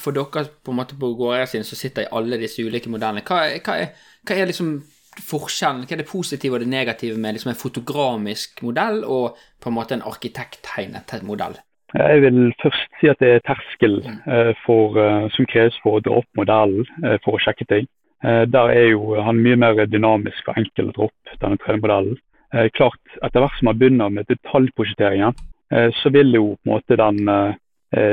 [0.00, 3.22] for dere på en måte på gårder sine som sitter i alle disse ulike modellene?
[3.26, 3.92] Hva, hva, er,
[4.24, 4.72] hva, er, liksom
[5.28, 5.84] forskjellen?
[5.84, 9.76] Hva er det positive og det negative med liksom en fotogramisk modell og på en
[9.76, 11.60] måte en arkitekttegnet modell?
[11.94, 16.02] Jeg vil først si at det er terskel uh, for, uh, som kreves for å
[16.04, 17.88] dra opp modellen uh, for å sjekke ting.
[18.20, 22.18] Der er jo han mye mer dynamisk og enkel å dra opp denne 3D-modellen.
[22.76, 25.32] klart, Etter hvert som man begynner med detaljprosjekteringen,
[25.96, 27.30] så vil jo på en måte den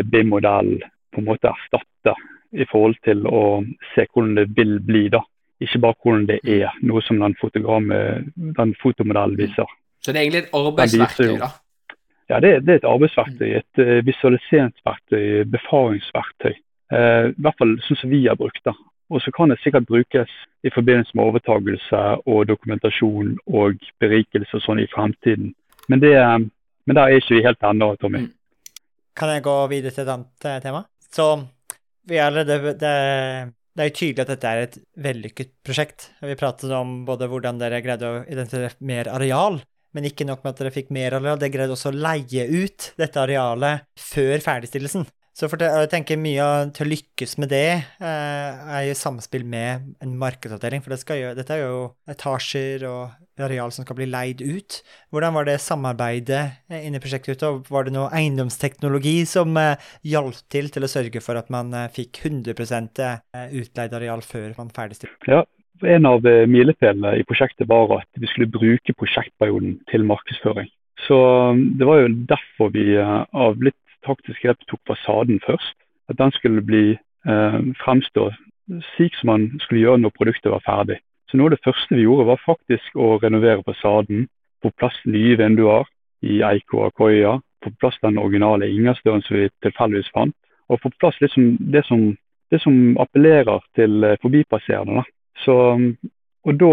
[0.07, 0.79] BIM-modellen
[1.11, 2.15] på en måte erstatte
[2.55, 3.43] i forhold til å
[3.97, 5.09] se hvordan det vil bli.
[5.11, 5.19] da.
[5.59, 7.35] Ikke bare hvordan det er, noe som den,
[8.61, 9.67] den fotomodellen viser.
[9.99, 11.51] Så det er egentlig et arbeidsverktøy, da?
[12.27, 16.53] Ja, det, det, er et arbeidsverktøy, et uh, visualiseringsverktøy, befaringsverktøy.
[16.91, 18.75] Uh, I hvert fall sånn som vi har brukt det.
[19.07, 20.31] Og så kan det sikkert brukes
[20.67, 25.53] i forbindelse med overtagelse og dokumentasjon og berikelse og sånn i fremtiden.
[25.87, 28.25] Men, det, men der er ikke vi helt ennå, Tommy.
[28.25, 28.33] Mm.
[29.17, 30.83] Kan jeg gå videre til et annet eh, tema?
[31.15, 31.29] Så
[32.07, 32.91] vi er allerede det,
[33.77, 36.09] det er jo tydelig at dette er et vellykket prosjekt.
[36.21, 39.61] Vi pratet om både hvordan dere greide å identifisere mer areal,
[39.97, 42.91] men ikke nok med at dere fikk mer areal, dere greide også å leie ut
[43.01, 45.07] dette arealet før ferdigstillelsen.
[45.37, 49.91] Så for jeg tenker mye til å lykkes med det eh, er i samspill med
[50.01, 50.81] en markedsavdeling.
[50.81, 54.79] For det gjøre, dette er jo etasjer og areal som skal bli leid ut.
[55.13, 57.51] Hvordan var det samarbeidet inni inne i prosjektet ute?
[57.51, 59.77] Og var det noe eiendomsteknologi som eh,
[60.09, 64.57] hjalp til til å sørge for at man eh, fikk 100 eh, utleid areal før
[64.57, 65.21] man ferdigstilte?
[65.29, 65.43] Ja,
[65.83, 70.69] en av eh, milepælene i prosjektet var at vi skulle bruke prosjektperioden til markedsføring.
[71.07, 71.17] Så
[71.51, 75.75] um, Det var jo derfor vi eh, av litt taktisk grep tok fasaden først.
[76.09, 78.31] At den skulle bli eh, fremstå
[78.95, 80.99] slik som man skulle gjøre når produktet var ferdig.
[81.29, 84.27] Så Noe av det første vi gjorde, var faktisk å renovere fasaden.
[84.63, 85.87] Få plass nye vinduer
[86.23, 87.37] i eik og akoya.
[87.63, 90.35] Få plass den originale inngangsdøren som vi tilfeldigvis fant.
[90.67, 92.09] Og få plass liksom det, som,
[92.51, 95.03] det som appellerer til forbipasserende.
[95.43, 95.55] Så,
[96.47, 96.71] og da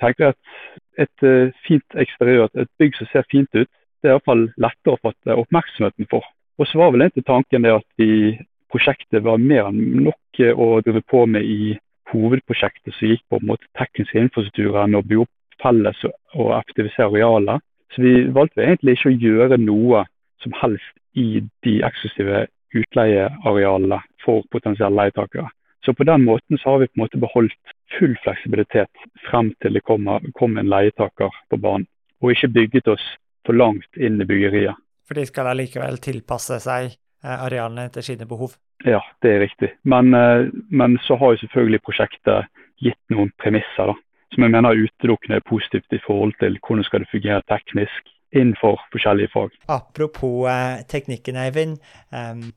[0.00, 3.70] tenker jeg at et uh, fint eksteriør, et bygg som ser fint ut,
[4.02, 6.24] det er iallfall lettere å fatte oppmerksomheten for.
[6.56, 8.36] Og så var vel egentlig tanken det at vi,
[8.72, 11.76] prosjektet var mer enn nok å drive på med i
[12.10, 17.62] hovedprosjektet som gikk på en måte teknisk infrastrukturen og bygge opp felles og effektivisere arealer.
[17.94, 20.02] Så vi valgte egentlig ikke å gjøre noe
[20.42, 25.48] som helst i de eksklusive utleiearealene for potensielle leietakere.
[25.86, 29.78] Så på den måten så har vi på en måte beholdt full fleksibilitet frem til
[29.78, 31.86] det kom, kom en leietaker på banen.
[32.18, 33.04] Og ikke bygget oss
[33.46, 34.74] for langt inn i byggeriet.
[35.06, 38.56] For de skal allikevel tilpasse seg eh, arealene etter sine behov?
[38.82, 39.70] Ja, det er riktig.
[39.86, 42.50] Men, eh, men så har jo selvfølgelig prosjektet
[42.82, 43.94] gitt noen premisser, da.
[44.34, 48.82] Som jeg mener utelukkende er positivt i forhold til hvordan skal det fungere teknisk innenfor
[48.90, 49.54] forskjellige fag.
[49.70, 51.78] Apropos eh, teknikken, Eivind.
[52.10, 52.48] Um,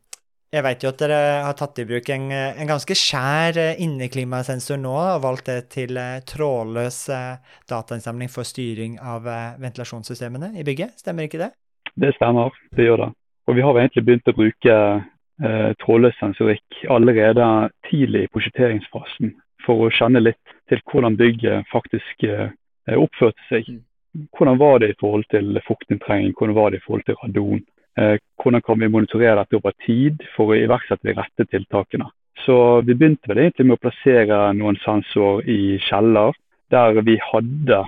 [0.50, 4.80] jeg vet jo at dere har tatt i bruk en, en ganske skjær eh, inneklimasensor
[4.82, 7.38] nå, og valgt det til eh, trådløs eh,
[7.70, 9.30] datainnsamling for styring av
[9.62, 10.98] ventilasjonssystemene i bygget.
[11.04, 11.52] Stemmer ikke det?
[12.00, 13.12] Det stemmer, det gjør det.
[13.50, 17.46] Og vi har egentlig begynt å bruke eh, trådløs sensorikk allerede
[17.90, 19.36] tidlig i prosjekteringsfasen
[19.66, 22.50] for å kjenne litt til hvordan bygget faktisk eh,
[22.98, 23.70] oppførte seg.
[23.70, 24.30] Mm.
[24.34, 27.62] Hvordan var det i forhold til fuktinntrengning, hvordan var det i forhold til radon.
[28.00, 32.08] Eh, hvordan kan vi monitorere dette over tid for å iverksette de rette tiltakene.
[32.46, 36.32] Så Vi begynte vel egentlig med å plassere noen sensorer i kjeller,
[36.72, 37.84] der vi hadde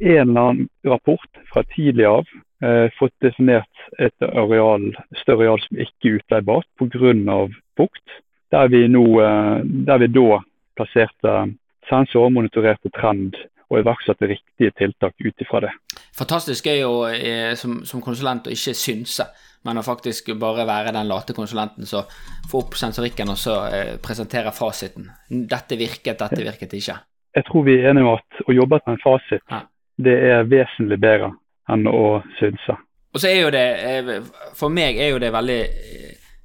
[0.00, 2.24] en eller annen rapport fra tidlig av
[2.64, 4.88] eh, fått definert et areal,
[5.20, 7.48] større areal som ikke er utleiebart pga.
[7.76, 8.16] fukt.
[8.50, 10.40] Der vi, nå, eh, der vi da
[10.76, 11.52] plasserte
[11.90, 13.36] sensorer, monitorerte trend
[13.68, 15.74] og iverksatte riktige tiltak ut ifra det.
[16.16, 19.26] Fantastisk gøy jo eh, som, som, konsulent å ikke synse,
[19.66, 22.08] men å faktisk bare være den late konsulenten som
[22.50, 25.10] får opp sensorikken og så eh, presenterer fasiten.
[25.28, 26.98] Dette virket, dette virket ikke.
[27.36, 29.62] Jeg tror vi er enige om at å jobbe med en fasit, ja.
[30.02, 31.34] det er vesentlig bedre
[31.70, 32.74] enn å synse.
[33.10, 34.14] Og så er jo det, eh,
[34.58, 35.60] for meg er jo det veldig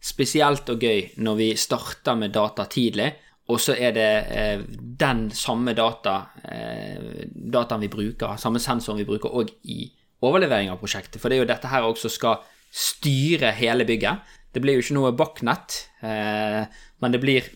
[0.05, 3.09] spesielt og gøy når vi starter med data tidlig
[3.45, 4.63] og så er det eh,
[4.99, 6.15] den samme data,
[6.49, 9.83] eh, dataen vi bruker, samme sensoren vi bruker òg i
[10.25, 11.19] overlevering av prosjektet.
[11.21, 12.41] For det er jo dette her også skal
[12.73, 14.33] styre hele bygget.
[14.51, 16.63] Det blir jo ikke noe Bachnet, eh,
[17.03, 17.51] men det blir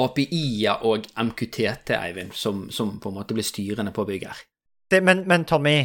[0.00, 4.46] API-er og MQTT, Eivind, som, som, på en måte blir styrende på bygget.
[4.90, 5.76] Det, men, men, Tommy,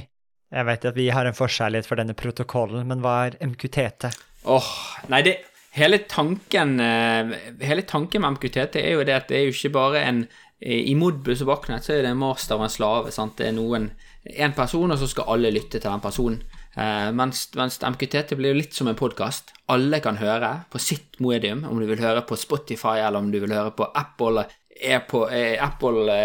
[0.49, 4.07] jeg vet at vi har en forskjellighet for denne protokollen, men hva er MQTT?
[4.47, 4.71] Åh, oh,
[5.11, 5.35] nei, det
[5.79, 7.33] hele tanken, eh,
[7.65, 10.27] hele tanken med MQTT er jo det at det er jo ikke bare en
[10.59, 13.11] I Modbus og Baknet så er det en master og en slave.
[13.15, 13.37] sant?
[13.39, 13.85] Det er noen,
[14.27, 16.41] en person, og så skal alle lytte til den personen.
[16.75, 19.53] Eh, mens, mens, MQTT blir jo litt som en podkast.
[19.71, 23.39] Alle kan høre på sitt medium, om du vil høre på Spotify, eller om du
[23.39, 24.45] vil høre på Apple,
[24.79, 26.19] er på, er Apple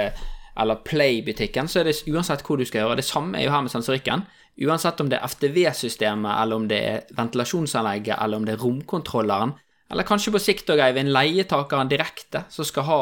[0.56, 2.98] eller Play-butikken, så er det uansett hvor du skal høre.
[3.00, 4.26] Det samme er jo her med sensorikken.
[4.62, 9.54] Uansett om det er FTV-systemet, eller om det er ventilasjonsanlegget, eller om det er romkontrolleren,
[9.90, 13.00] eller kanskje på sikt òg, Eivind, leietakeren direkte, som skal ha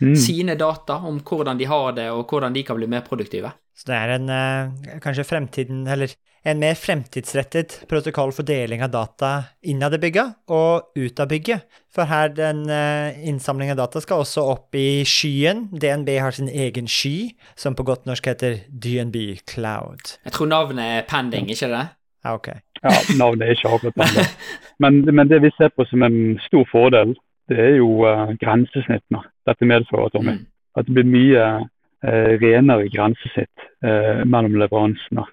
[0.00, 0.14] mm.
[0.18, 3.52] sine data om hvordan de har det, og hvordan de kan bli mer produktive.
[3.74, 6.12] Så det er en uh, kanskje fremtiden, eller
[6.44, 9.30] en mer fremtidsrettet protokoll for deling av data
[9.64, 11.64] innad i bygget og ut av bygget.
[11.94, 15.68] For her den uh, innsamling av data skal også opp i skyen.
[15.72, 20.18] DNB har sin egen sky, som på godt norsk heter DNB Cloud.
[20.26, 21.84] Jeg tror navnet er pending, ikke det?
[22.24, 22.50] Ja, ok.
[22.82, 24.34] ja, navnet er ikke avgjort pending.
[24.82, 27.12] Men, men, det vi ser på som en stor fordel,
[27.48, 30.34] det er jo uh, grensesnittene dette medfører, Tommy.
[30.40, 30.48] Mm.
[30.74, 33.70] At det blir mye uh, renere grensesnitt
[34.26, 35.26] mellom leveransene.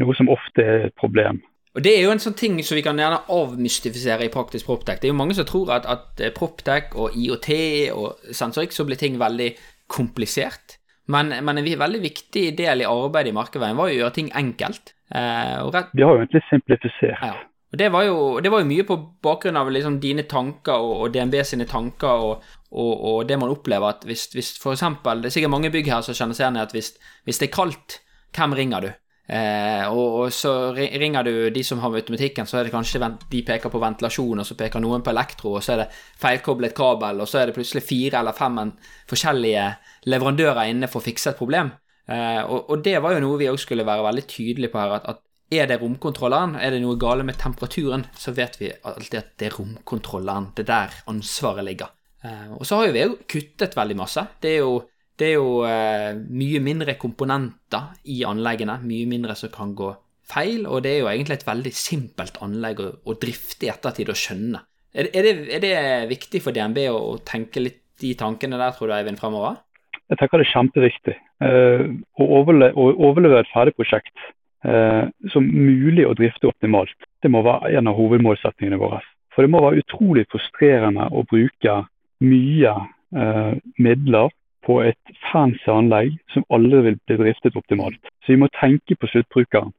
[0.00, 1.42] Noe som ofte er et problem.
[1.72, 5.00] Og Det er jo en sånn ting som vi kan gjerne avmystifisere i praktisk proptech.
[5.00, 7.48] Det er jo mange som tror at, at eh, proptech og IOT
[7.96, 9.54] og sensorikk så blir ting veldig
[9.92, 10.76] komplisert.
[11.12, 14.28] Men, men, en veldig viktig del i arbeidet i Markeveien var jo å gjøre ting
[14.36, 14.92] enkelt.
[15.12, 15.96] Eh, rett...
[15.96, 17.24] Vi har jo egentlig simplifisert.
[17.24, 17.40] Ja.
[17.72, 21.06] Og det var, jo, det var, jo, mye på bakgrunn av liksom dine tanker og,
[21.06, 25.30] og DNB sine tanker og, og, og, det man opplever at hvis, hvis eksempel, Det
[25.30, 26.92] er sikkert mange bygg her som kjenner seg igjen i at hvis,
[27.24, 28.02] hvis det er kaldt,
[28.36, 28.90] hvem ringer du?
[29.32, 33.00] Eh, og, og, så ringer du de som har automatikken, så er det kanskje
[33.32, 35.88] de peker på ventilasjon, og så peker noen på elektro, og så er det
[36.20, 38.60] feilkoblet kabel, og så er det plutselig fire eller fem
[39.08, 39.64] forskjellige
[40.12, 41.72] leverandører inne for å fikse et problem.
[42.12, 44.98] Eh, og, og, det var jo noe vi òg skulle være veldig tydelige på her,
[44.98, 49.18] at, at er det romkontrolleren, er det noe gale med temperaturen, så vet vi alltid
[49.20, 50.52] at det er romkontrolleren.
[50.56, 51.92] Det er der ansvaret ligger.
[52.24, 54.24] Eh, og så har jo vi jo kuttet veldig masse.
[54.40, 54.80] Det er jo
[55.20, 59.92] det er jo eh, mye mindre komponenter i anleggene, mye mindre som kan gå
[60.32, 64.12] feil, og det er jo egentlig et veldig simpelt anlegg å, å drifte i ettertid
[64.12, 64.62] og skjønne.
[64.92, 65.74] Er, er, det, er, det,
[66.10, 69.60] viktig for DNB å, å, tenke litt de tankene der, tror du, Eivind, fremover?
[70.10, 71.16] Jeg tenker det er kjempeviktig.
[71.44, 71.84] Eh,
[72.20, 74.12] å, overle å, overleve et ferdig prosjekt
[74.68, 79.00] eh, som mulig å drifte optimalt, det må være en av hovedmålsettingene våre.
[79.32, 81.78] For det må være utrolig frustrerende å bruke
[82.22, 82.74] mye
[83.16, 84.32] eh, midler
[84.66, 88.00] på et fancy anlegg som aldri vil bli driftet optimalt.
[88.22, 89.72] Så vi må tenke på sluttbrukeren.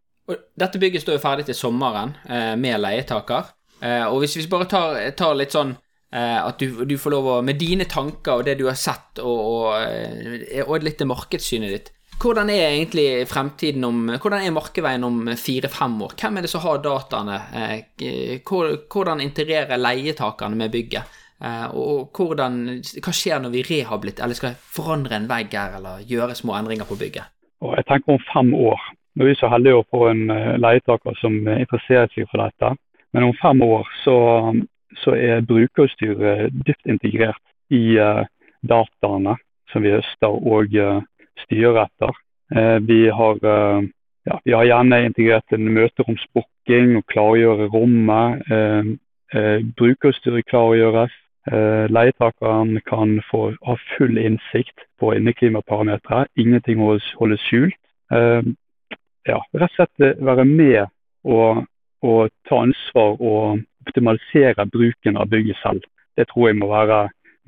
[0.60, 3.52] Dette bygget står jo ferdig til sommeren eh, med leietaker.
[3.84, 7.28] Eh, og hvis vi bare tar, tar litt sånn eh, at du, du, får lov
[7.28, 11.10] å Med dine tanker og det du har sett, og, og, eh, og litt det
[11.10, 11.94] markedssynet ditt
[12.24, 16.14] hvordan er egentlig fremtiden om Hvordan er markedveien om fire-fem år?
[16.20, 17.40] Hvem er det som har dataene?
[17.60, 21.20] Eh, hvordan integrerer leietakerne med bygget?
[21.44, 22.60] Eh, og hvordan,
[23.04, 26.88] hva skjer når vi rehabiliterer, eller skal forandre en vegg her, eller gjøre små endringer
[26.88, 27.28] på bygget?
[27.64, 28.86] Og jeg tenker om fem år.
[29.14, 32.74] Nå er vi så heldige å få en eh, leietaker som interesserer seg for dette.
[33.14, 34.18] Men om fem år så,
[35.04, 38.24] så er brukerutstyret dypt integrert i uh,
[38.66, 39.36] dataene
[39.72, 41.04] som vi høster og uh,
[41.46, 42.18] styrer etter.
[42.54, 43.38] Uh, vi, har,
[44.26, 48.42] ja, vi har gjerne integrert en møteromsbooking og klargjøre rommet.
[49.78, 51.14] Brukerutstyret klargjøres.
[51.52, 56.26] Eh, leietakeren kan få ha full innsikt på inneklimaparametere.
[56.36, 57.76] Ingenting holdes skjult.
[58.12, 58.44] Eh,
[59.28, 60.86] ja, rett og slett eh, være med
[61.28, 61.66] og,
[62.04, 65.84] og, ta ansvar og optimalisere bruken av bygget selv.
[66.16, 67.02] Det tror jeg må være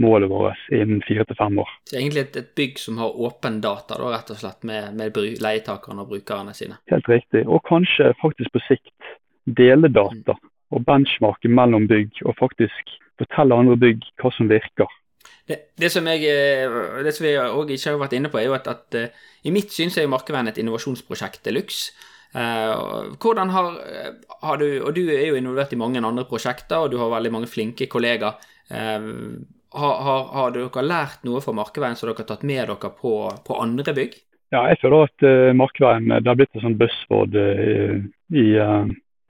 [0.04, 1.70] målet vårt innen fire til fem år.
[1.88, 5.16] Så egentlig et, et, bygg som har åpen data, da, rett og slett, med, med
[5.40, 6.82] leietakerne og brukerne sine?
[6.92, 7.46] Helt riktig.
[7.48, 10.52] Og kanskje faktisk på sikt dele data mm.
[10.74, 14.90] Og benchmarke mellom bygg, og faktisk fortelle andre bygg hva som virker.
[15.46, 16.76] Det, det som jeg, eh,
[17.06, 19.54] det som jeg også ikke har vært inne på, er jo at, at uh, i
[19.54, 21.94] mitt syn så er Markeveien et innovasjonsprosjekt de luxe.
[22.36, 23.68] Uh, hvordan har,
[24.42, 27.32] har, du Og du er jo involvert i mange andre prosjekter, og du har veldig
[27.32, 28.42] mange flinke kollegaer.
[28.66, 33.14] Har, har, har, dere lært noe fra Markeveien som dere har tatt med dere på,
[33.46, 34.18] på andre bygg?
[34.52, 35.26] Ja, jeg føler at
[35.56, 38.02] Markeveien det har blitt et sånt buzzword i,
[38.34, 38.46] i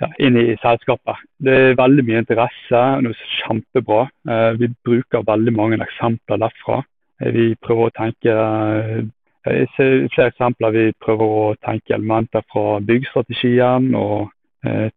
[0.01, 1.23] ja, inn i selskapet.
[1.39, 4.01] Det er veldig mye interesse, og det er kjempebra.
[4.29, 6.81] Eh, vi bruker veldig mange eksempler derfra.
[7.21, 9.03] Eh, vi prøver å tenke eh,
[9.45, 10.73] jeg flere eksempler.
[10.73, 14.31] Vi prøver å tenke elementer fra byggstrategien og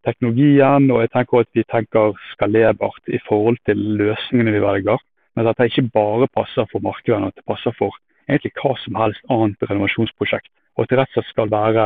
[0.01, 0.87] teknologien.
[0.89, 5.03] Og jeg tenker at vi tenker skalerbart i forhold til løsningene vi velger.
[5.37, 7.93] Men at det ikke bare passer for markedet, at det passer for
[8.25, 10.49] egentlig hva som helst annet renovasjonsprosjekt.
[10.79, 11.85] Og at det rett og slett skal være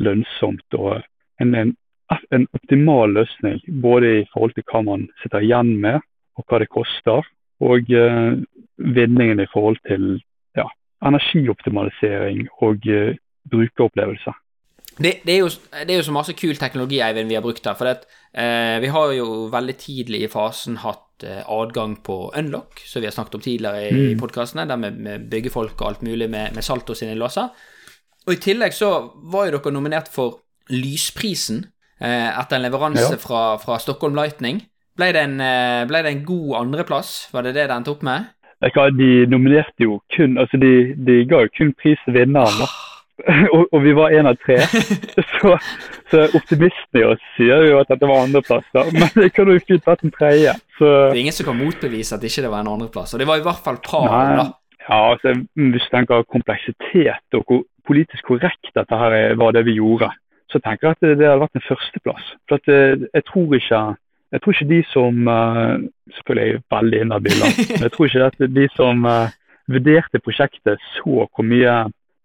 [0.00, 1.02] lønnsomt og
[1.42, 1.76] en, en
[2.34, 3.60] en optimal løsning.
[3.82, 6.00] Både i forhold til hva man sitter igjen med,
[6.38, 7.26] og hva det koster.
[7.60, 8.38] Og eh,
[8.78, 10.20] vinningen i forhold til
[10.56, 10.68] ja,
[11.06, 13.16] energioptimalisering og eh,
[13.50, 14.34] brukeropplevelse.
[14.98, 15.50] Det, det, er jo,
[15.86, 17.76] det, er jo, så masse kul teknologi Eivind, vi har brukt her.
[17.78, 22.82] For det, eh, vi har jo veldig tidlig i fasen hatt eh, adgang på unlock,
[22.86, 24.04] som vi har snakket om tidligere i, mm.
[24.10, 27.50] i podkastene, der med, med byggefolk og alt mulig med, med Salto sine låser.
[28.26, 28.90] Og i tillegg så
[29.30, 31.62] var jo dere nominert for Lysprisen
[31.98, 33.20] etter en leveranse ja.
[33.20, 34.60] fra, fra, Stockholm Lightning.
[34.98, 37.28] Ble det, en, eh, ble det en god andreplass?
[37.32, 38.32] Var det det det endte opp med?
[38.58, 42.66] De nominerte jo kun Altså, de, de ga jo kun pris til vinneren,
[43.54, 44.58] og, og, vi var én av tre.
[45.38, 45.54] Så,
[46.10, 48.82] så optimisten i oss sier jo at dette var andreplass, da.
[48.90, 50.54] Men det kunne jo fint vært en tredje.
[50.78, 50.86] Så.
[50.88, 53.12] Det er ingen som kan motbevise at ikke det var en andreplass.
[53.14, 54.08] Og det var i hvert fall par,
[54.38, 54.46] da.
[54.88, 59.76] Ja, altså, Hvis du tenker kompleksitet og hvor politisk korrekt dette her var det vi
[59.78, 60.10] gjorde,
[60.48, 62.28] så tenker jeg at det, hadde vært en førsteplass.
[62.48, 63.82] For eh, jeg tror ikke
[64.28, 65.78] jeg tror ikke de som uh,
[66.18, 67.38] Selvfølgelig er veldig inhabil,
[67.72, 69.30] men jeg tror ikke at de som uh,
[69.68, 71.74] vurderte prosjektet, så hvor mye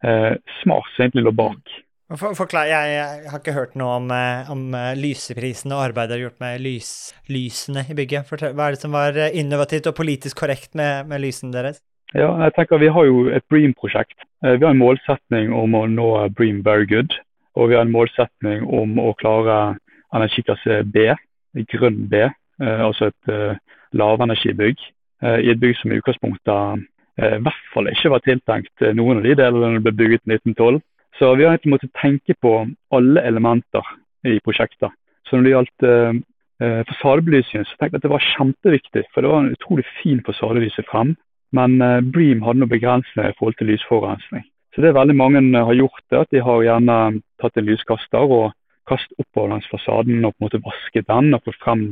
[0.03, 1.79] eh, smart som egentlig lå bak.
[2.13, 4.65] For, forklar, jeg, jeg, har ikke hørt noe om, eh, om
[4.99, 6.91] lyseprisen og arbeidet gjort med lys,
[7.31, 8.27] lysene i bygget.
[8.29, 11.81] Fortell, hva er det som var eh, innovativt og politisk korrekt med, med lysene deres?
[12.13, 14.19] Ja, jeg tenker Vi har jo et Bream-prosjekt.
[14.43, 17.15] Vi har en målsetning om å nå Bream Very Good.
[17.55, 19.75] Og vi har en målsetning om å klare
[20.13, 21.11] energiklasse B,
[21.69, 22.23] grønn B,
[22.59, 23.59] altså et
[23.93, 24.81] lavenergibygg.
[25.23, 26.85] I et bygg som i utgangspunktet
[27.21, 30.37] Eh, i hvert fall ikke var tiltenkt eh, noen av de delene ble bygget i
[30.39, 30.79] 1912.
[31.19, 32.53] Så vi har egentlig måttet tenke på
[32.95, 33.89] alle elementer
[34.25, 34.89] i prosjektet.
[35.27, 36.21] Så når det gjaldt eh,
[36.63, 39.03] eh fasadebelysningen, så tenkte jeg at det var kjempeviktig.
[39.13, 41.13] For det var en utrolig fin fasade å vise frem.
[41.53, 44.47] Men eh, Bream hadde noen begrensninger i forhold til lysforurensning.
[44.73, 46.97] Så det veldig mange har gjort, det, at de har gjerne
[47.41, 48.53] tatt en lyskaster og
[48.89, 51.83] kastet oppover langs fasaden og på en måte vasket den og fått frem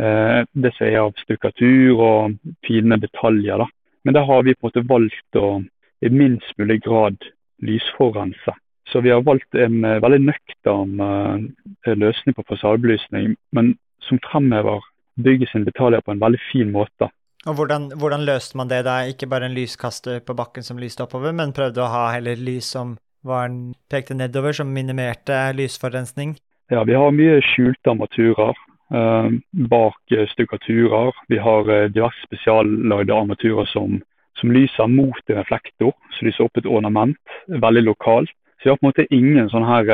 [0.00, 3.60] eh, det som er av stukkatur og fine detaljer.
[3.60, 3.68] da.
[4.04, 5.60] Men der har vi på en måte valgt å
[6.00, 7.16] i minst mulig grad
[7.60, 8.54] lysforurense.
[8.88, 14.80] Så vi har valgt en uh, veldig nøktern uh, løsning på fasadebelysning, men som fremhever
[15.20, 17.10] bygget sin detaljer på en veldig fin måte.
[17.48, 19.00] Og hvordan, hvordan, løste man det da?
[19.08, 22.68] Ikke bare en lyskaster på bakken som lyste oppover, men prøvde å ha heller lys
[22.76, 23.48] som var,
[23.88, 26.36] pekte nedover, som minimerte lysforurensning?
[26.70, 28.52] Ja, vi har mye skjulte armaturer.
[28.94, 29.30] Eh,
[29.70, 31.16] bak eh, stukkaturer.
[31.28, 34.00] Vi har eh, diverse spesiallagde armaturer som,
[34.40, 37.16] som, lyser mot en reflektor, så lyser opp et ornament.
[37.48, 38.34] Veldig lokalt.
[38.60, 39.88] Så vi har på en måte ingen sånn her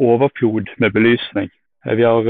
[0.00, 1.50] overflod med belysning.
[1.84, 2.24] Vi har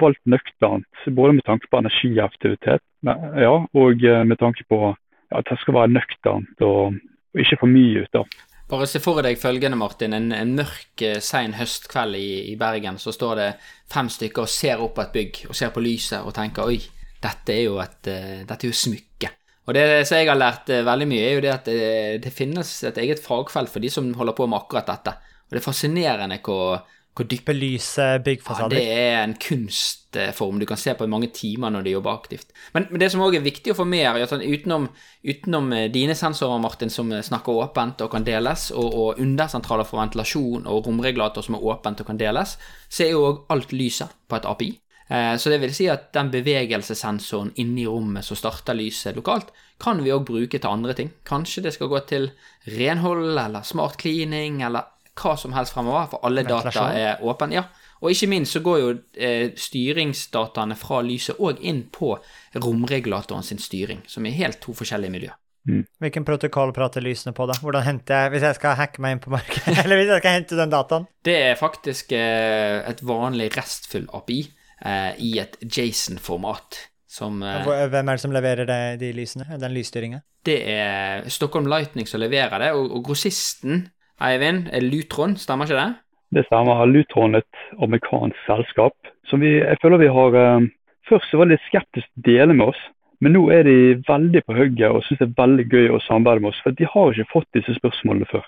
[0.00, 4.94] valgt nøkternt, både med tanke på energiaktivitet ja, og med tanke på
[5.34, 6.98] at det skal være nøkternt og,
[7.34, 8.28] og ikke for mye ut av.
[8.68, 10.12] Bare se for deg følgende, Martin.
[10.12, 13.48] En, en mørk, eh, sein høstkveld i, i, Bergen, så står det
[13.88, 16.82] fem stykker og ser opp på et bygg og ser på lyset og tenker oi,
[17.18, 19.32] dette er jo et uh, dette er jo smykke.
[19.68, 21.88] Og det som jeg har lært veldig mye, er jo det at det,
[22.24, 25.12] det, finnes et eget fagfelt for de som holder på med akkurat dette.
[25.48, 26.78] Og det er fascinerende hvor
[27.18, 28.78] hvor dypt Belyse byggfasader.
[28.78, 32.14] Ja, det er en kunstform du kan se på i mange timer når du jobber
[32.14, 32.52] aktivt.
[32.76, 34.88] Men, men det som òg er viktig å få med, er at utenom,
[35.26, 40.00] utenom, eh, dine sensorer, Martin, som snakker åpent og kan deles, og, og undersentraler for
[40.02, 44.14] ventilasjon og romregulator som er åpent og kan deles, så er jo òg alt lyset
[44.28, 44.74] på et API.
[45.08, 49.50] Eh, så det vil si at den bevegelsessensoren inni rommet som starter lyset lokalt,
[49.80, 51.10] kan vi òg bruke til andre ting.
[51.26, 52.30] Kanskje det skal gå til
[52.76, 57.58] renhold eller smart cleaning eller hva som helst fremover, for alle data er åpne.
[57.58, 57.66] Ja.
[57.98, 62.14] Og ikke minst så går jo eh, styringsdataene fra lyset òg inn på
[62.54, 65.38] romregulatoren sin styring, som er helt to forskjellige miljøer.
[65.68, 65.82] Mm.
[66.00, 67.58] Hvilken protokoll prater lysene på, da?
[67.60, 70.36] Hvordan henter jeg Hvis jeg skal hacke meg inn på markedet, eller hvis jeg skal
[70.38, 71.08] hente den dataen?
[71.26, 76.84] Det er faktisk eh, et vanlig restfull API eh, i et Jason-format.
[77.08, 79.46] Som, Hvem er det som leverer det, de lysene?
[79.58, 80.20] Den lysstyringa?
[80.44, 85.78] Det er Stockholm Lightning som leverer det, og, og grossisten Eivind, er Lutron, stemmer ikke
[85.78, 85.90] det?
[86.34, 86.84] Det stemmer.
[86.90, 90.68] Lutron er et amerikansk selskap som vi, jeg føler vi har uh,
[91.08, 92.80] Først så var de litt skeptiske til å dele med oss,
[93.24, 96.42] men nå er de veldig på hugget og syns det er veldig gøy å samarbeide
[96.44, 96.58] med oss.
[96.60, 98.44] For de har ikke fått disse spørsmålene før.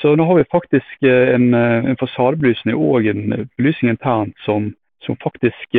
[0.00, 4.70] Så nå har vi faktisk uh, en, uh, en fasadebelysning og en belysning internt som,
[5.04, 5.76] som faktisk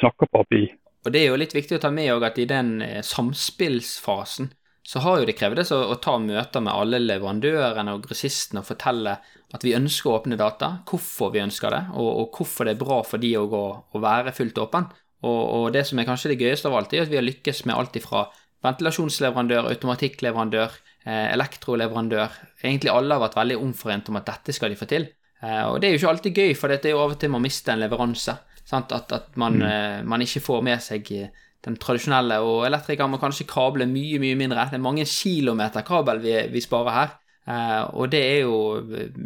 [0.00, 0.64] snakker på API.
[1.04, 4.48] Og Det er jo litt viktig å ta med at i den samspillsfasen
[4.86, 8.68] så har jo det krevdes å, å ta møter med alle leverandørene og grossistene og
[8.68, 9.16] fortelle
[9.54, 12.82] at vi ønsker å åpne data, hvorfor vi ønsker det, og, og hvorfor det er
[12.84, 14.88] bra for de å, gå, å være fullt åpen.
[15.26, 17.64] Og, og, det som er kanskje det gøyeste av alt, er at vi har lykkes
[17.66, 18.26] med alt ifra
[18.66, 20.74] ventilasjonsleverandør, automatikkleverandør,
[21.06, 22.36] eh, elektroleverandør.
[22.62, 25.08] Egentlig alle har vært veldig omforent om at dette skal de få til.
[25.42, 27.32] Eh, og det er jo ikke alltid gøy, for det er jo av og til
[27.32, 28.36] man mister en leveranse.
[28.74, 29.66] At, at, man, mm.
[29.70, 31.10] eh, man, ikke får med seg
[31.66, 34.68] den tradisjonelle, og elektrikeren må kanskje kable mye, mye mindre.
[34.70, 37.14] Det er mange kilometer kabel vi, vi sparer her,
[37.50, 39.16] eh, og det er jo eh,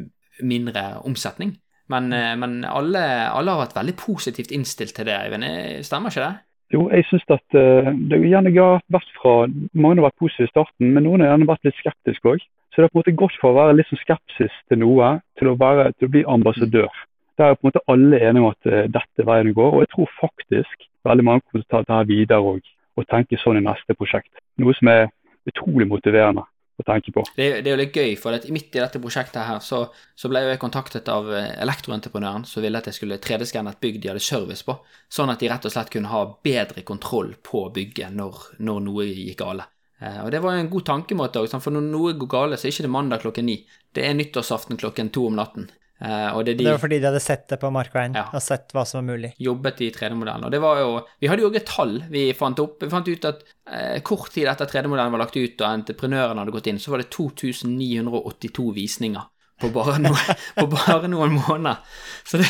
[0.40, 1.54] mindre omsetning.
[1.92, 5.44] Men, eh, men alle, alle, har vært veldig positivt innstilt til det, Eivind.
[5.86, 6.46] Stemmer ikke det?
[6.70, 9.32] Jo, jeg syns at det gjerne har vært fra
[9.74, 12.44] Mange har vært positive i starten, men noen har gjerne vært litt skeptiske òg.
[12.70, 15.16] Så det har på en måte gått fra å være litt sånn skepsis til noe,
[15.40, 17.00] til å, være, til å bli ambassadør.
[17.42, 19.66] Der er på en måte alle enige om at dette er veien å gå.
[19.66, 23.38] Og jeg tror faktisk veldig mange kommer til å ta dette videre og, og tenke
[23.40, 24.32] sånn i neste prosjekt.
[24.60, 25.08] Noe som er
[25.48, 26.44] utrolig motiverende
[26.80, 27.24] å tenke på.
[27.36, 29.82] Det, det er jo litt gøy, for midt i dette prosjektet her, så,
[30.16, 34.00] så ble jeg kontaktet av eh, elektroentreprenøren som ville at jeg skulle 3D-skanne et bygg
[34.00, 34.78] de hadde service på,
[35.12, 39.08] sånn at de rett og slett kunne ha bedre kontroll på bygget når, når noe
[39.10, 39.68] gikk gale.
[40.00, 42.80] Eh, og Det var en god tankemåte, for når noe går gale, så er det
[42.80, 43.60] ikke mandag klokken ni.
[43.94, 45.68] Det er nyttårsaften klokken to om natten.
[46.00, 48.70] Uh, det, de, det, var fordi de hadde sett det på markveien ja, og sett
[48.72, 49.34] hva som var mulig.
[49.36, 50.46] Jobbet i 3D-modellen.
[50.48, 52.78] Og det var jo Vi hadde jo et tall vi fant opp.
[52.80, 56.54] Vi fant ut at uh, kort tid etter 3D-modellen var lagt ut og entreprenøren hadde
[56.56, 59.28] gått inn, så var det 2982 visninger
[59.60, 61.84] på bare, noe, på bare noen måneder.
[62.24, 62.48] Så det,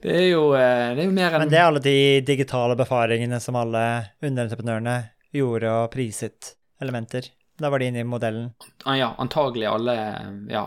[0.00, 2.78] det, er jo, uh, det er jo mer enn Men det er alle de digitale
[2.80, 3.84] befaringene som alle
[4.24, 4.96] underentreprenørene
[5.36, 7.28] gjorde og priset elementer.
[7.62, 8.50] Da var de inne i modellen?
[8.84, 9.94] Ja, antagelig alle.
[10.50, 10.62] Ja,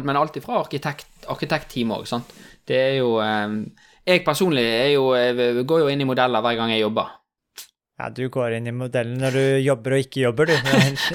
[0.00, 2.30] men alt ifra arkitekt, arkitektteam òg, sant.
[2.68, 3.58] Det er jo eh,
[4.08, 7.10] Jeg personlig jo, jeg går jo inn i modeller hver gang jeg jobber.
[7.98, 10.56] Ja, du går inn i modellen når du jobber og ikke jobber, du.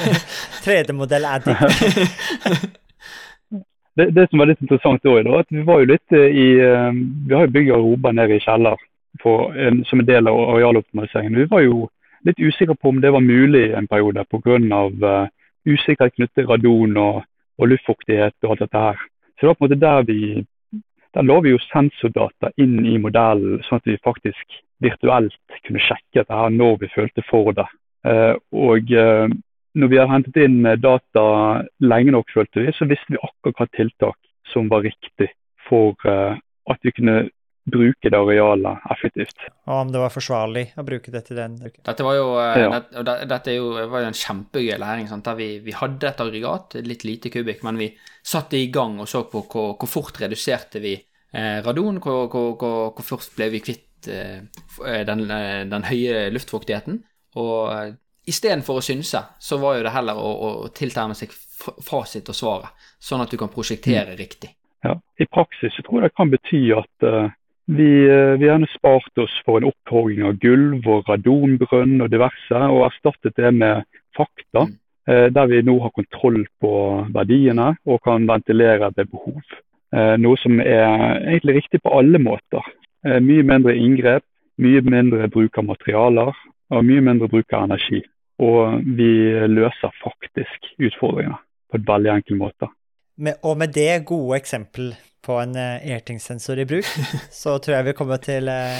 [0.66, 2.70] 3D-modell er ditt.
[3.98, 7.34] det, det som var litt interessant òg, at vi var jo litt eh, i Vi
[7.34, 8.78] har jo bygd garderober nede i kjeller
[9.22, 9.50] for,
[9.90, 11.42] som en del av arealoptimaliseringen.
[11.42, 11.88] Vi var jo
[12.28, 14.58] litt usikker på om det var mulig en periode pga.
[15.04, 15.28] Uh,
[15.66, 17.22] usikkerhet knyttet til radon og,
[17.60, 19.06] og, luftfuktighet og alt dette her.
[19.36, 20.20] Så det var på en måte der vi
[21.14, 26.24] der la vi jo sensordata inn i modellen, sånn at vi faktisk virtuelt kunne sjekke
[26.24, 27.68] dette her når vi følte for det.
[28.04, 29.30] Uh, og uh,
[29.78, 31.26] når vi har hentet inn data
[31.80, 34.18] lenge nok, følte vi, så visste vi akkurat hva tiltak
[34.50, 35.30] som var riktig
[35.70, 37.14] for at vi kunne
[37.64, 39.46] bruke det arealet effektivt.
[39.68, 42.82] Og om det var forsvarlig å bruke det til den Dette var jo, eh, ja.
[42.82, 45.08] det, dette jo, var jo en kjempegøy læring.
[45.08, 45.26] Sant?
[45.26, 47.90] der vi, vi, hadde et aggregat, litt lite kubikk, men vi
[48.24, 52.56] satte i gang og så på hvor, hvor fort reduserte vi eh, radon, hvor, hvor,
[52.60, 54.42] hvor, fort ble vi kvitt eh,
[55.08, 57.00] den, eh, den, høye luftfuktigheten.
[57.40, 57.94] Og eh,
[58.28, 61.32] istedenfor å synse, så var jo det heller å, å tilterne seg
[61.84, 64.20] fasit og svaret, sånn at du kan prosjektere mm.
[64.20, 64.52] riktig.
[64.84, 67.32] Ja, I praksis så tror jeg det kan bety at uh,
[67.66, 72.60] vi, eh, vi har spart oss for en opphogging av gulv og radonbrønn og diverse,
[72.60, 73.84] og erstattet det med
[74.18, 74.68] fakta.
[74.68, 74.80] Mm.
[75.08, 76.74] Eh, der vi nå har kontroll på
[77.12, 79.42] verdiene og kan ventilere ved behov.
[79.96, 82.64] Eh, noe som er egentlig riktig på alle måter.
[83.04, 84.24] Mye mindre inngrep,
[84.64, 86.32] mye mindre bruk av materialer
[86.72, 88.00] og mye mindre bruk av energi.
[88.40, 89.12] Og vi
[89.52, 91.36] løser faktisk utfordringene
[91.70, 92.72] på en veldig enkel måte.
[93.16, 94.94] Med, og med det gode eksempel
[95.24, 96.88] på en uh, Airting-sensor i bruk,
[97.44, 98.80] så tror jeg vi kommer til uh,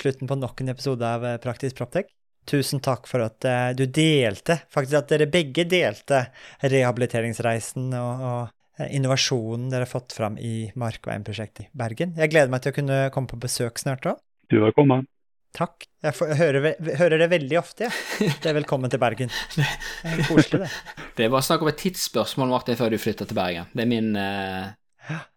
[0.00, 2.08] slutten på nok en episode av uh, Praktisk Proptek.
[2.46, 3.42] Tusen takk for at
[3.74, 6.20] du delte, faktisk at dere begge delte
[6.62, 12.14] rehabiliteringsreisen og, og innovasjonen dere har fått fram i Markveien-prosjektet i Bergen.
[12.14, 14.22] Jeg gleder meg til å kunne komme på besøk snart òg.
[14.46, 15.08] Du er velkommen.
[15.56, 15.86] Takk.
[16.04, 16.66] Jeg, får, jeg hører,
[17.00, 18.32] hører, det veldig ofte, jeg.
[18.42, 19.30] Det er velkommen til Bergen.
[19.56, 21.06] Det er koselig, det.
[21.16, 23.70] Det er bare snakk om et tidsspørsmål, Martin, før du flytter til Bergen.
[23.72, 24.74] Det er min uh,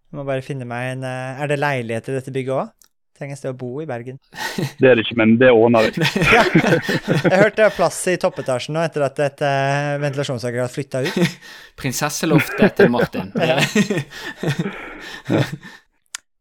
[0.09, 1.39] jeg må bare finne meg en uh...
[1.39, 2.69] Er det leilighet i dette bygget òg?
[3.19, 4.17] Trenger et sted å bo i Bergen.
[4.81, 6.07] Det er det ikke, men det ordner vi.
[6.35, 6.41] ja.
[6.49, 11.37] Jeg hørte det er plass i toppetasjen nå etter at et uh, ventilasjonsaggregat flytta ut.
[11.79, 13.29] Prinsesseloftet til Martin.
[13.37, 13.59] ja.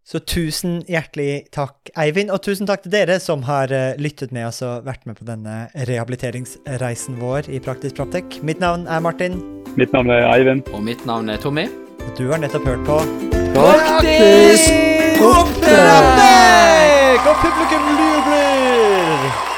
[0.09, 4.47] Så tusen hjertelig takk, Eivind, og tusen takk til dere som har uh, lyttet med
[4.49, 8.39] oss og vært med på denne rehabiliteringsreisen vår i Praktisk Proptek.
[8.41, 9.37] Mitt navn er Martin.
[9.77, 10.65] Mitt navn er Eivind.
[10.73, 11.67] Og mitt navn er Tommy.
[12.07, 12.97] Og du har nettopp hørt på
[13.53, 14.73] Praktisk
[15.29, 17.21] oppdrag!
[17.29, 19.58] Og publikum jubler!